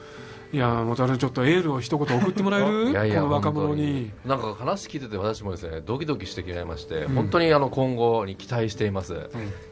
[0.52, 2.90] い、やまたねちょっとエールを一言送ってもらえる？
[2.90, 4.12] いやいやこの若者に。
[4.26, 7.16] なんか話聞いてて私もですねドキドキしてきまいまして、うん。
[7.16, 9.30] 本当にあの今後に期待しています、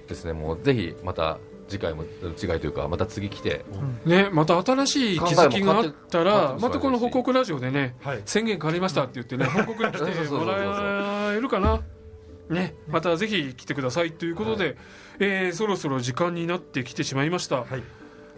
[0.08, 2.04] ですねもうぜひまた次回も
[2.36, 3.66] 次回というかまた次来て。
[4.06, 8.22] ね、また新しい気づきがあったらまたこの報告ラジオでねはい。
[8.26, 11.82] 宣言変わりましたって言ってね報告に来てもらえるかな。
[12.50, 14.76] ねまたぜひ来てくださいということで、
[15.19, 17.84] えーそろそろ時間になってきてしまいました、はい。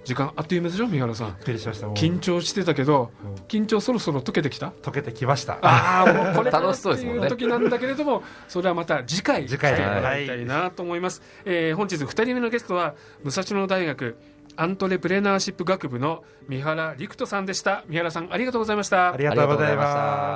[0.03, 1.27] 時間あっという間でしょ三原さん。
[1.27, 1.87] びっくりしました。
[1.87, 1.95] もう。
[1.95, 4.73] 緊張してたけどもう緊張そろそろ解けてきた？
[4.81, 5.59] 溶けてきました。
[5.61, 14.17] ああもうこれ楽しそうです時なんだけれどもそれはまた次回次回来てもらいたいなと思います、えー本日2人目のゲストは武蔵野大学
[14.55, 17.83] アントレプレナーシップ学部の三原陸斗さんでした。
[17.87, 19.13] 三原さんありがとうございました。
[19.13, 19.83] ありがとうございありが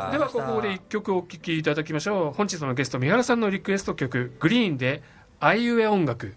[0.07, 2.31] まではここで1曲お聴きいただきましょう。
[2.33, 5.03] 本日のゲスト三原さんのリクエスト曲「グリーン」で
[5.39, 6.33] 「あいうえ音楽」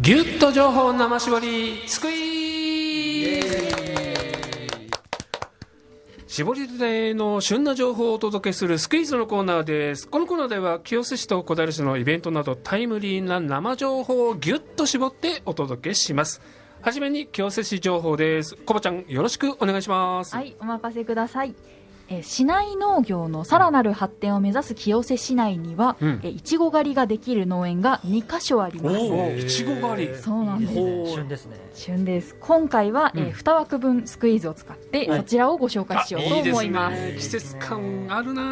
[0.00, 2.30] ギュッと情報生絞りスクイー
[6.26, 10.08] 絞りたての旬な情報をお届けするスクイーズのコーナーです。
[10.08, 16.40] このコーナーでは清瀬市と小平市のイベントなどタイムリーな生情報をギュッと絞ってお届けします。
[16.82, 18.54] はじめに清瀬市情報です。
[18.56, 20.34] コバちゃんよろしくお願いします。
[20.34, 21.54] はい、お任せください。
[22.10, 26.20] えー市内農業のさらなる発展を目指す清瀬市内には、うん。
[26.22, 28.98] えーいちご狩りができる農園が2カ所あります。
[29.38, 30.16] いちご狩り。
[30.16, 30.66] そうなんで
[31.06, 31.14] す。
[31.14, 31.56] 旬ですね。
[31.74, 32.36] 旬です。
[32.40, 33.28] 今回は、えうん。
[33.28, 35.18] ー2枠分スクイーズを使って、はい。
[35.18, 36.94] そちらをご紹介しようと思います。
[37.00, 38.42] ね季節感あるな。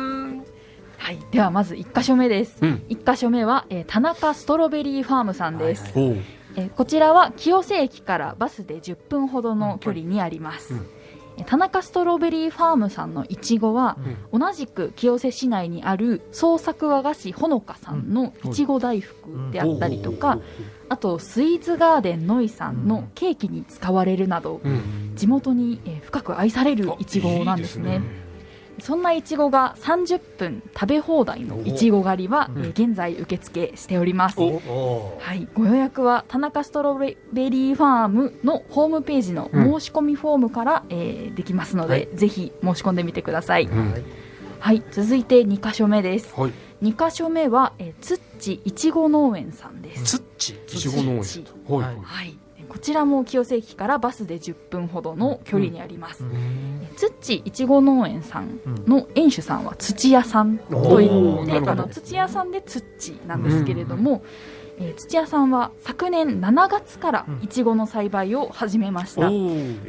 [0.98, 2.58] はい、ではまず1箇所目です。
[2.60, 2.82] うん。
[2.88, 5.92] 1箇所目は、えー田中ストロベリーファームさんです。
[5.96, 6.16] お
[6.56, 10.80] えーこちらは清瀬駅からバスで10分ほどの距離にあります、うん。
[10.80, 10.97] えー
[11.46, 13.98] 田中ストロベリーファームさんのいちごは、
[14.32, 20.38] 同じく清瀬市内にある創作和菓子ほのかさんのいちご大福であったりとか、
[20.88, 25.12] あとスイーツガーデンノイさんのケーキに使われるなど、うん。
[25.14, 28.00] 地元にえー深く愛されるいちごなんですね
[28.80, 32.64] そんないちごが30分食べ放題のいちご狩りは、うん。
[32.64, 34.38] えー現在受付しております。
[34.38, 42.08] はい、ご予約は田中ストロベリーファームのホームページの申し込みフォームから、えーできますので、はい。
[42.14, 43.94] ぜひ申し込んでみてください、うん。
[44.60, 46.32] はい、続いて2箇所目です。
[46.38, 46.52] はい。
[46.82, 50.18] 2箇所目は、えー、つっちいちご農園さんです。
[50.18, 51.18] つっちいちご農園
[51.68, 51.96] はいはい。
[51.96, 56.30] はい、こちらも清瀬駅からバスで10分ほどの距離にあります、えつ
[57.06, 64.22] っちいちご農園さんの園主さんは土屋さんといってあの土屋さんでつっちなんですけれども、
[64.78, 69.28] えー土屋さんは昨年7月からいちごの栽培を始めました、な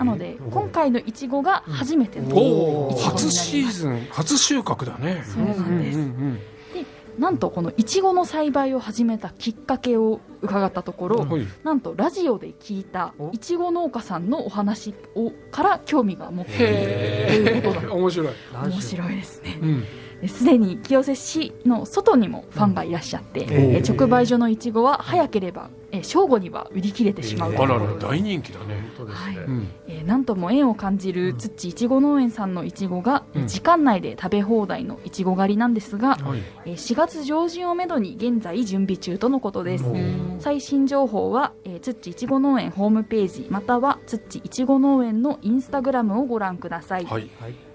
[0.03, 5.23] ので今回のいちごが初めてのおおいちごになります初シーズン初収穫だね。
[5.25, 5.99] そうなんです。
[5.99, 6.39] うんうん
[7.19, 11.29] なんとこのいちごの栽培を始めたきっかけを伺ったところ、うん。
[11.29, 11.45] はい。
[11.63, 18.27] なんとラジオで聞いたいちご農家さんのお話をから興味が持っているということだ面白い。
[18.63, 19.59] 面白いですね。
[19.61, 19.83] うん。
[20.27, 27.63] すでに清瀬市の外にもファンがいらっしゃって、えー直売所のいちごは早ければ、えー正午には売り切れてしまうと。
[27.63, 28.89] あらら大人気だね。
[29.07, 29.37] はい。
[29.37, 29.67] うん。
[29.87, 33.47] えーなんとも縁を感じる土いちご農園さんのいちごが、うん。
[33.47, 36.43] 時間内で食べ放題のいちご狩りなんですが、はい。
[36.65, 39.85] えー4月上旬をめどに現在準備中とのことです。
[40.39, 47.29] 最新情報は、えー、つっちいちご農園ホームページまたはつっちいちご農園のインスタグラムをご覧ください、はい。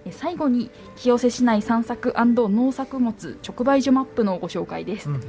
[0.05, 5.21] えー最後に清瀬市内散策農作物直売所マップのご紹介です、うん。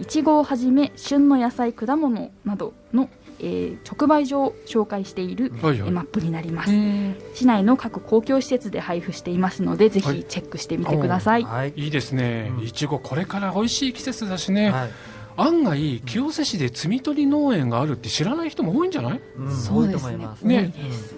[0.00, 3.08] いちごをはじめ旬の野菜果物などの、
[3.38, 5.78] えー直売所を紹介している、はいはい。
[5.78, 10.16] えーマップになります、うん市内の各公共施設で配布していますのでぜはい。
[10.16, 11.72] ひチェックしてみてください、はい。
[11.76, 12.52] いいですね。
[12.58, 12.64] うん。
[12.64, 14.70] いちごこれから美味しい季節だしね。
[14.70, 14.90] はい。
[15.36, 19.20] 案外清瀬市で摘み取り農園があるって知らない人も多いんじゃない？
[19.36, 19.50] うん。
[19.56, 20.12] そうですね。
[20.12, 20.46] 多いと思います。
[20.46, 20.72] ね。
[20.74, 21.14] 多いです。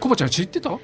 [0.00, 0.70] コバちゃん知ってた？
[0.70, 0.78] い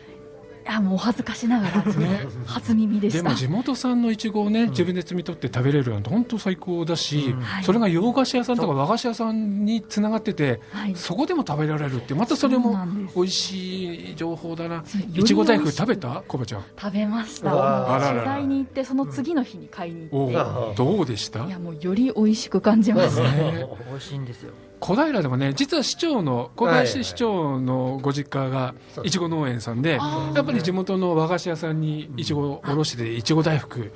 [0.65, 2.27] やもうお恥ずかしながらね。
[2.47, 3.23] 初耳でした。
[3.23, 10.95] でも地元産のいちごをね自分で摘み取って食べれるなんて本当最高だし、それが洋菓子屋さんとか和菓子屋さんにつながっててはい。
[10.95, 12.79] そこでも食べられるってまたそれも
[13.15, 14.85] 美味しい情報だな。
[15.15, 16.23] いちご大福食べた？
[16.29, 16.65] コバちゃん。
[16.81, 18.01] 食べました。
[18.13, 20.83] 取材に行ってその次の日に買いに行おって。
[20.83, 21.45] うどうでした？
[21.45, 23.67] いやもうより美味しく感じましたね。
[23.91, 24.53] 美味しいんですよ
[24.83, 28.75] 小平でもね実は市長の小林市長のご実家が
[29.05, 33.93] いちご農園さんであーやっぱり地元の和菓子屋さんにいちごをおろしていちご大福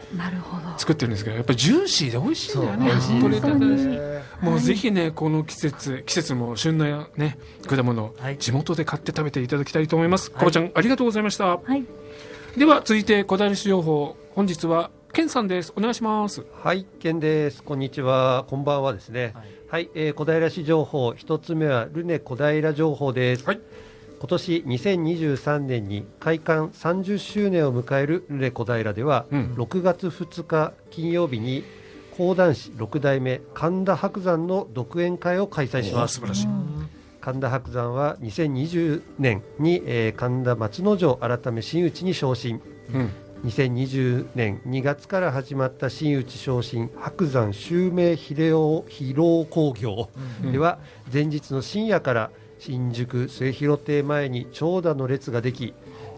[0.79, 2.91] 作ってるんですけどやっぱりジューシーで美味しいんだよね。
[3.01, 3.21] そう。
[3.21, 4.61] 取れたてもうはい。
[4.61, 8.39] ぜひねこの季節季節も旬なね果物はい。
[8.39, 10.31] 地元で買って食べていただきたいと思います。
[10.31, 10.39] はい。
[10.39, 11.57] コバちゃんありがとうございました。
[11.57, 11.85] はい。
[12.57, 15.73] では続いて小平市情報本日はケンさんです。
[15.75, 16.47] お願いします。
[16.63, 17.65] はい、ケンです。
[17.65, 18.45] こんにちは。
[18.49, 19.33] こんばんはですね。
[19.35, 21.13] はいはい、えー小平市情報。
[21.15, 23.45] 一つ目はルネ小平情報です。
[23.45, 23.61] はい
[24.19, 31.65] 今年2023年に開館30周年を迎えるルネ小平では、うん6月2日金曜日に
[32.17, 36.27] 講談師6代目神田伯山の独演会を開催しますおー素。
[36.27, 36.49] 晴らしい
[37.21, 42.61] 神田伯山は2020年に、えー神田松之丞改め真打ちに昇進。
[42.95, 43.11] うん
[43.47, 50.11] 2020年2月から始まった真打ち昇進白山襲名披露披露興行
[50.43, 50.53] うん。
[50.53, 50.79] では
[51.13, 55.75] 前日の深夜から新宿末広亭前に長蛇の列ができ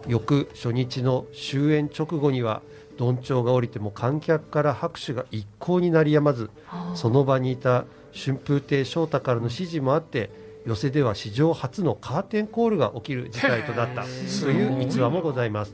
[0.07, 2.63] 翌初日の終演直後には
[2.97, 6.49] どんちょうが降りても観客から拍手が一向に鳴りやまず
[6.95, 10.31] その場にいた春風亭昇太からの指示もあって
[10.65, 14.03] 寄席では史上初のカーテンコールが起きる事態となった。
[14.03, 14.07] と
[14.51, 15.73] いう逸話もございます。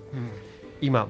[0.82, 1.08] うん今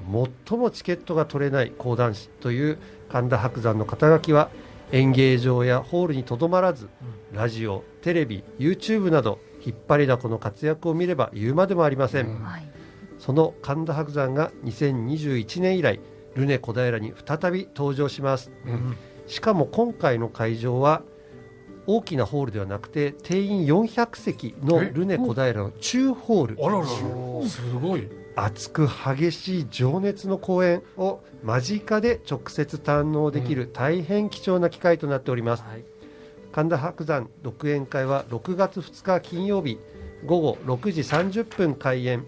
[0.48, 2.78] 最もチケットが取れない講談師という
[3.10, 4.50] 神田伯山の肩書きは
[4.92, 6.88] 演芸場やホールにとどまらず
[7.32, 12.38] ラジオテレビ YouTube など引っ張りだこの活躍を見れば言うまでもありません、
[13.18, 15.98] その神田伯山が2021年以来
[16.36, 18.52] ルネ小平に再び登場します。
[18.64, 18.96] うん。
[19.26, 21.02] しかも今回の会場は
[21.88, 24.92] 大きなホールではなくて定員400席のえ？
[24.94, 26.64] ルネ小平の中ホール。
[26.64, 27.02] あらららす
[27.80, 35.84] ごい熱く激しい情熱の公演を間近で直接堪能できる大変貴重な機会となっております、はい。
[36.52, 39.78] 神田伯山独演会は6月2日金曜日
[40.26, 42.26] 午後6時30分開演、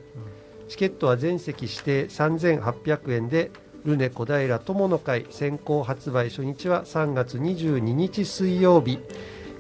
[0.69, 3.51] チケットは全席指定3800円で
[3.85, 8.99] ルネ小平友の会先行発売初日は3月22日水曜日。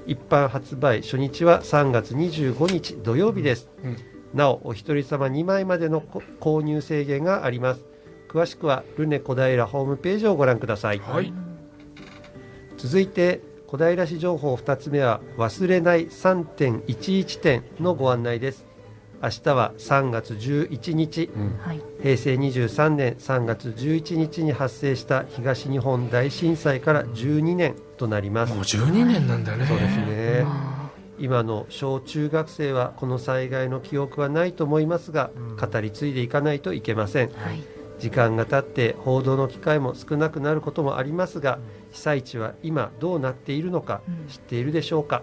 [0.07, 7.85] 一般発売初日は3月25日土曜日です、うんなおお一人様2枚までのこ購入制限があります。
[8.29, 11.33] 詳しくはルネ小平ホームページをご覧ください、はい。
[12.77, 18.67] 続いて小平市情報2つ目は忘れない3.11点のご案内です。
[19.21, 21.31] 明日は3月11日。
[21.35, 21.59] うん。
[21.59, 21.83] はい。
[22.01, 28.55] 平成23年3月11日に発生した東日本大震災から12年となります。
[28.55, 29.67] もう12年なんだね。
[29.67, 30.45] そうですね。
[30.47, 30.78] あ
[31.19, 35.57] 今の小中学生はこの災害の記憶はないと思いますがうん。
[35.57, 37.29] 語り継いでいかないといけません。
[37.29, 37.63] ーはい。
[37.99, 41.59] 時間が経って報道の機会も少なくなることもありますが
[41.91, 44.29] 被災地は今どうなっているのかうん。
[44.29, 45.23] 知っているでしょうか？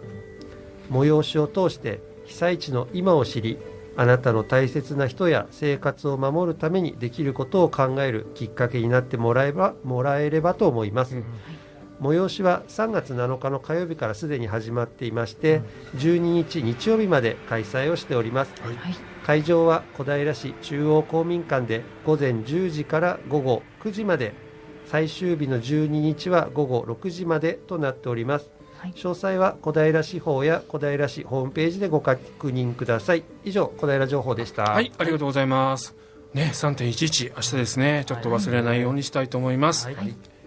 [0.91, 3.57] 催しを通して被災地の今を知り
[3.97, 11.15] あなたの大切な人や生活を守るためにできることを考えるきっかけになってもらえばもらえればと思います、
[12.01, 15.61] 催しは3月7日の火曜日からすでに始まっていまして、
[15.97, 18.53] 12日日曜日まで開催をしております、
[19.25, 24.33] 会場は小平市中央公民館で午前10時から午後9時まで。
[24.87, 28.51] 最終日の12日は午後6時までとなっております、
[28.93, 33.23] 詳細は小平市法や小平市ホームページでご確認ください。
[33.43, 34.61] 以上小平情報でした。
[34.63, 35.95] はい、ありがとうございます。
[36.35, 38.03] ね、3.11、明日ですね。
[38.05, 39.89] ちょっと忘れないようにしたいと思います。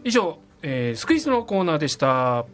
[0.04, 2.44] 以上、えースクイズのコーナーでした。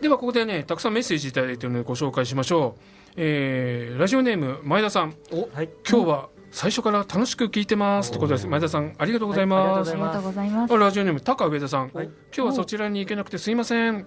[0.00, 2.80] では、ここでね、たくさんメッセージいただいているのでご紹介しましょう。
[3.16, 5.14] えーラジオネーム、前田さん。
[5.54, 8.10] はい今日は最初から楽しく聞いてます。
[8.10, 8.46] ということです。
[8.46, 9.90] 前田さん、ありがとうございます。
[9.90, 11.90] ありがとうございますあラジオネーム、高上田さん。
[11.90, 14.06] 今日はそちらに行けなくてすいません。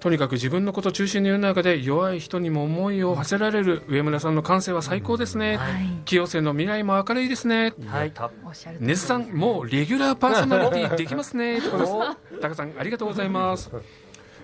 [0.00, 5.58] とにかく自分のこと中心の世の中で弱い人にも思いを馳せられる上村さんの感性は最高ですね。
[6.06, 7.74] 清瀬の未来も明るいですね。
[7.86, 8.12] はい
[8.44, 11.60] おっしゃるネズさん、もうレギュラーパーソナリティできますね。
[11.62, 12.16] と。
[12.40, 13.70] タカさん、ありがとうございます。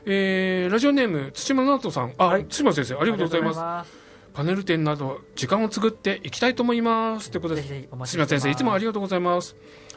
[0.04, 2.12] えー、ラジオネーム、土間直人さん。
[2.18, 4.06] あ、土間先生、ありがとうございます。
[4.34, 7.30] パネル展など、時間を作っていきたいと思います。
[7.30, 7.68] ということです。
[7.90, 9.56] 土間先生、いつもありがとうございます。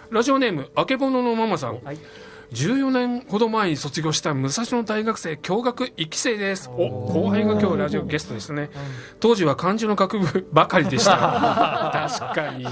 [0.09, 1.79] ラジオネーム、あけぼののママさん。
[2.51, 6.69] 14年ほど前に卒業した武蔵野大学生共学1期生です。
[6.73, 8.69] お、後輩が今日ラジオゲストですね。
[9.19, 11.11] 当時は漢字の学部ばかりでした。
[12.09, 12.65] 確かに。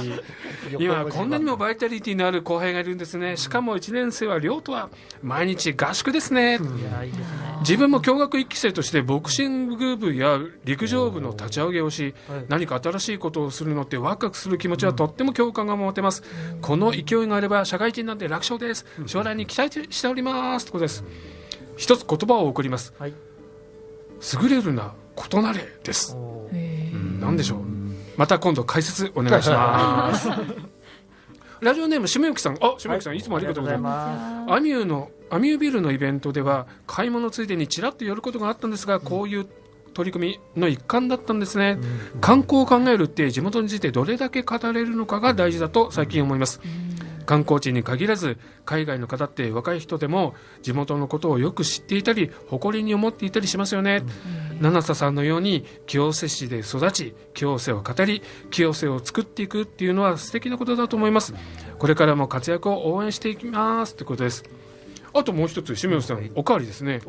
[0.79, 3.37] 今こんなにもバイタリティのある後輩がいるんですね。
[3.37, 4.89] しかも1年生は寮とは
[5.21, 6.59] 毎日合宿ですね。
[7.59, 12.15] 自分も共学1期生としてボクシング部や陸上部の立ち上げをし、
[12.49, 16.23] 何か新しいことをするのってワクワクする気持ちはとっても共感が持てます。
[16.61, 18.85] この勢いがあれば社会人なんて楽勝です。
[19.05, 20.65] 将来に期待しております。
[20.65, 21.03] ということです。
[21.75, 22.93] 一つ言葉を送ります。
[24.41, 24.93] 優れるな、
[25.31, 26.15] 異なれです。
[26.15, 27.59] うんなんでしょう？
[28.17, 30.29] また今度解説お願いします。
[31.61, 32.57] ラジオネーム、しめゆきさん。
[32.61, 34.51] あ、しめゆきさん、いつもありがとうございます。
[34.53, 39.47] アミューの、アミュービルのイベントでは、買い物ついでにちらっと寄ることがあったんですが、こういう
[39.95, 41.79] 取り組みの一環だったんですね。
[42.21, 46.61] 観光を考えるって地元についてどれだけ語れるのかが大事だと最近思います。
[47.27, 54.01] 観光地に限らず海外の方って若い人でも地元のことをよく知っていたり誇りに思っていたりしますよね、
[54.59, 61.35] 七瀬さんのように清瀬市で育ち清瀬を語り清瀬を作っていくっていうのは素敵なことだと思います。
[61.77, 64.43] これからも活躍を応援していきますってことです
[65.13, 67.01] あともう一つ、しめよさん、おかわりですね。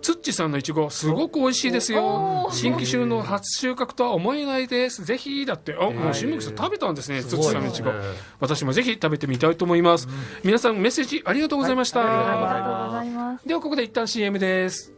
[0.00, 2.48] つっちさんのいちご、すごく美味しいですよ。
[2.52, 5.04] 新規収の初収穫とは思えないです。
[5.04, 7.92] ぜひ、だって、あ、もうしめよさん食べたんですね、つっちさんのいちご。
[8.40, 10.08] 私もぜひ食べてみたいと思います。
[10.44, 12.02] 皆さん、メッセージありがとうございました。
[13.44, 14.92] では、ここで一旦 CM です。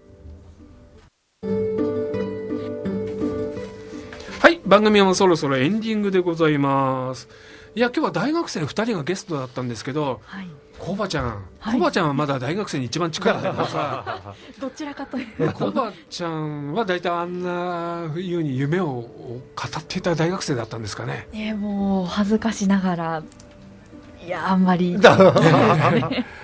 [4.40, 7.28] はい、番組もそろそろエンディングでございます。
[7.74, 10.48] いや、今日は大学生2人がゲストだったんですけど、はい。
[10.84, 15.50] コバちゃん、コバちゃんはまだ大学生に一番近いんだけどさ、 どちらかという。
[15.52, 19.00] コバちゃんは大体あんなふうに夢を語
[19.78, 21.26] っていた大学生だったんですかね。
[21.32, 23.22] ねもう恥ずかしながら。
[24.22, 24.96] いやあんまり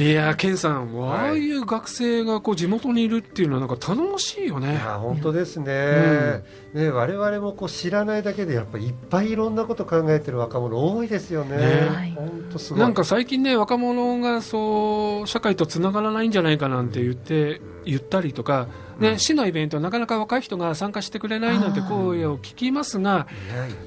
[0.00, 4.80] いや、ケンさん、ああいう学生がこう地元にいるっていうのはなんか頼もしいよね。
[4.82, 6.42] あ本当ですね,、
[6.72, 11.58] ね我々もこう知らないだけでやっぱりいっぱいいろんなこと考えてる若者多いですよね。
[11.58, 12.12] ね。
[12.16, 12.80] 本当すごい。
[12.80, 23.26] なんか最近ね、若者がそう社会とつながらないんじゃないかなんて言って、言ったりとか、ね、市のイベントはなかなか若い人が参加してくれないなんて声を聞きますが、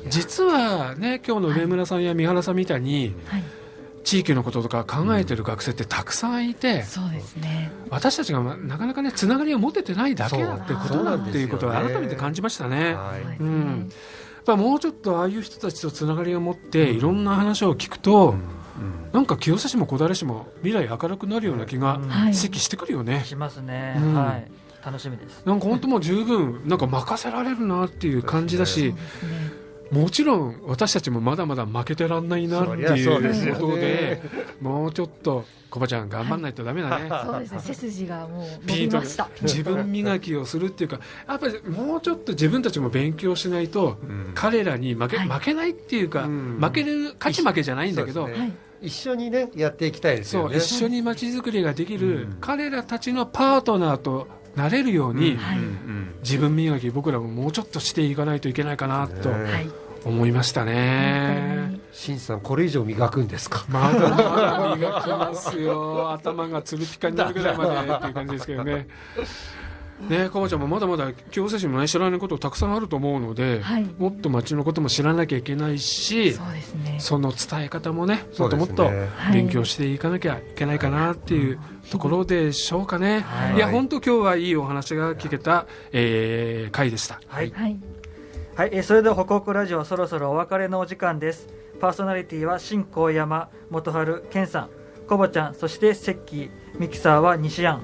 [0.09, 3.43] 実はね、今日の上村さんや三原さんみたいに、はい
[4.03, 7.71] 地域のこととか考えてる学生ってたくさんいて、そうですね。
[7.89, 12.93] 私たちがまなかなかね、つながりを持ててないだけだってことだっていうことを改めて感じましたね。
[12.93, 13.37] はい。
[13.39, 18.35] うん、やっぱもうちょっとああいう人たちとつながりを持って、いろんな話を聞くと、
[19.13, 22.33] なんか清瀬市も小平市も未来明るくなるような気がはい。
[22.33, 23.23] 席してくるよね。
[23.25, 24.13] しますね、うん。
[24.15, 24.51] はい。
[24.85, 25.43] 楽しみです。
[25.45, 29.62] なんか本当もう十分なんか任せられるなっていう感じだし、そうですね
[29.93, 33.51] もちろん私たちもまだまだ負けてらんないなっていうですよね。
[33.51, 34.21] うことで、
[34.59, 37.09] もうちょっとコバちゃん頑張んないとダメだね。
[37.25, 39.29] そうですね背筋がもう伸ピートびました。
[39.43, 43.97] 自分磨きをするっていうかやっぱりもうちょっと自分たちも勉強しないと、
[44.33, 45.29] 彼らに負け,、はい。
[45.29, 46.57] 負けないっていうか、うん。
[46.59, 48.27] 負ける勝ち負けじゃないんだけど
[48.81, 50.55] 一緒にねやっていきたいですよね。
[50.55, 52.37] そう一緒に街づくりができる、うん。
[52.41, 55.57] 彼らたちのパートナーとなれるように、はい。
[56.23, 61.79] 自分磨き僕らももうちょっとしていかないといけないかなとねはい思いましたね。
[61.91, 63.65] 新さんこれ以上磨くんですか？
[63.69, 66.11] まだまだ磨きますよ。
[66.11, 68.87] 頭がつるピカになるぐらいまでっていう感じですけどね。
[70.09, 73.85] ねかばちゃんもまだまだ清瀬市もね知らないことたくさんあると思うので、はい。
[73.97, 76.97] もっと町のことも知らなきゃいけないしそうですね。
[76.99, 78.89] その伝え方もねもっともっと
[79.31, 81.59] 勉強していかなきゃいけないかなっていう
[81.91, 83.55] ところでしょうかね、はい。
[83.55, 87.21] い、や本当今日はいいお話が聞けた、えー回でした。
[87.27, 87.79] はい、はい
[88.55, 91.47] はい、えーそれでは北北ラジオそろそろお別れのお時間です。
[91.81, 94.69] パーソナリティは新高山元春健さん
[95.07, 97.81] コボちゃんそしてセッキーミキサーは西安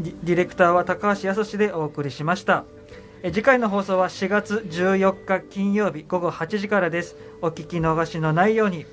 [0.00, 2.64] ディレクターは高橋康でお送りしました。
[3.24, 7.16] え次回の放送は4月14日金曜日午後8時からです。
[7.42, 8.86] お聞き逃しのないように。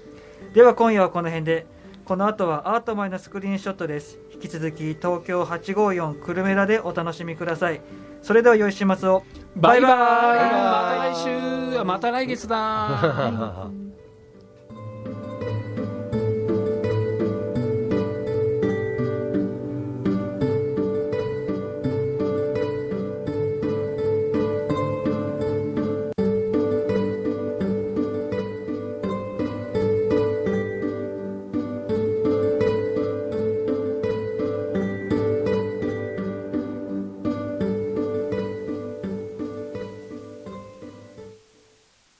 [0.55, 1.67] では今夜はこの辺で。
[2.05, 4.17] この後はアートマイのスクリーンショットです。
[4.47, 7.81] き続き東京854久留米らでお楽しみください。
[8.21, 9.23] それでは良い週末を。
[9.55, 9.91] バイバイ。
[9.91, 10.51] バイバイ。
[10.51, 11.15] また来
[11.73, 11.79] 週。
[11.79, 12.55] あまた来月だ。
[12.57, 13.82] は い